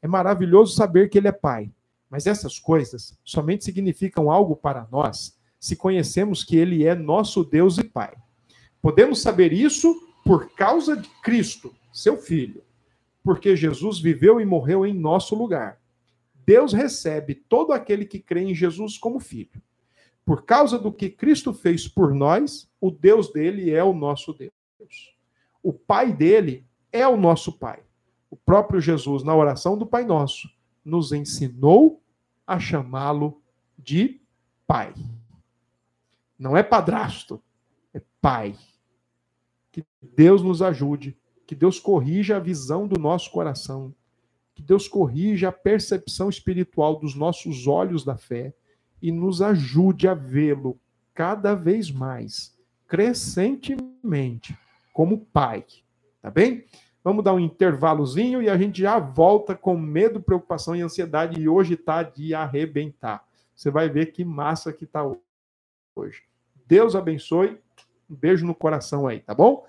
É 0.00 0.08
maravilhoso 0.08 0.74
saber 0.74 1.10
que 1.10 1.18
Ele 1.18 1.28
é 1.28 1.32
Pai. 1.32 1.70
Mas 2.08 2.26
essas 2.26 2.58
coisas 2.58 3.16
somente 3.24 3.64
significam 3.64 4.30
algo 4.30 4.56
para 4.56 4.86
nós 4.90 5.38
se 5.60 5.76
conhecemos 5.76 6.42
que 6.42 6.56
Ele 6.56 6.86
é 6.86 6.94
nosso 6.94 7.44
Deus 7.44 7.76
e 7.76 7.84
Pai. 7.84 8.14
Podemos 8.80 9.20
saber 9.20 9.52
isso 9.52 9.94
por 10.24 10.50
causa 10.54 10.96
de 10.96 11.08
Cristo, 11.22 11.74
seu 11.92 12.16
Filho, 12.16 12.62
porque 13.22 13.54
Jesus 13.54 14.00
viveu 14.00 14.40
e 14.40 14.46
morreu 14.46 14.86
em 14.86 14.94
nosso 14.94 15.34
lugar. 15.34 15.78
Deus 16.50 16.72
recebe 16.72 17.32
todo 17.32 17.72
aquele 17.72 18.04
que 18.04 18.18
crê 18.18 18.40
em 18.40 18.52
Jesus 18.52 18.98
como 18.98 19.20
filho. 19.20 19.62
Por 20.24 20.44
causa 20.44 20.80
do 20.80 20.92
que 20.92 21.08
Cristo 21.08 21.54
fez 21.54 21.86
por 21.86 22.12
nós, 22.12 22.68
o 22.80 22.90
Deus 22.90 23.32
dele 23.32 23.70
é 23.70 23.84
o 23.84 23.92
nosso 23.92 24.32
Deus. 24.32 25.14
O 25.62 25.72
Pai 25.72 26.12
dele 26.12 26.66
é 26.90 27.06
o 27.06 27.16
nosso 27.16 27.56
Pai. 27.56 27.84
O 28.28 28.36
próprio 28.36 28.80
Jesus, 28.80 29.22
na 29.22 29.32
oração 29.32 29.78
do 29.78 29.86
Pai 29.86 30.04
Nosso, 30.04 30.50
nos 30.84 31.12
ensinou 31.12 32.02
a 32.44 32.58
chamá-lo 32.58 33.40
de 33.78 34.20
Pai. 34.66 34.92
Não 36.36 36.56
é 36.56 36.64
padrasto, 36.64 37.40
é 37.94 38.02
Pai. 38.20 38.58
Que 39.70 39.86
Deus 40.02 40.42
nos 40.42 40.62
ajude, 40.62 41.16
que 41.46 41.54
Deus 41.54 41.78
corrija 41.78 42.38
a 42.38 42.40
visão 42.40 42.88
do 42.88 42.98
nosso 42.98 43.30
coração, 43.30 43.94
que 44.60 44.66
Deus 44.66 44.86
corrija 44.86 45.48
a 45.48 45.52
percepção 45.52 46.28
espiritual 46.28 46.96
dos 46.96 47.14
nossos 47.14 47.66
olhos 47.66 48.04
da 48.04 48.16
fé 48.16 48.52
e 49.00 49.10
nos 49.10 49.40
ajude 49.40 50.06
a 50.06 50.12
vê-lo 50.12 50.78
cada 51.14 51.54
vez 51.54 51.90
mais, 51.90 52.54
crescentemente, 52.86 54.56
como 54.92 55.24
Pai. 55.32 55.64
Tá 56.20 56.30
bem? 56.30 56.64
Vamos 57.02 57.24
dar 57.24 57.32
um 57.32 57.40
intervalozinho 57.40 58.42
e 58.42 58.50
a 58.50 58.58
gente 58.58 58.82
já 58.82 58.98
volta 58.98 59.54
com 59.54 59.74
medo, 59.76 60.20
preocupação 60.20 60.76
e 60.76 60.82
ansiedade. 60.82 61.40
E 61.40 61.48
hoje 61.48 61.74
tá 61.74 62.02
de 62.02 62.34
arrebentar. 62.34 63.24
Você 63.56 63.70
vai 63.70 63.88
ver 63.88 64.12
que 64.12 64.22
massa 64.22 64.72
que 64.72 64.84
tá 64.84 65.10
hoje. 65.96 66.22
Deus 66.66 66.94
abençoe. 66.94 67.58
Um 68.08 68.14
beijo 68.14 68.44
no 68.44 68.54
coração 68.54 69.06
aí, 69.06 69.20
tá 69.20 69.34
bom? 69.34 69.66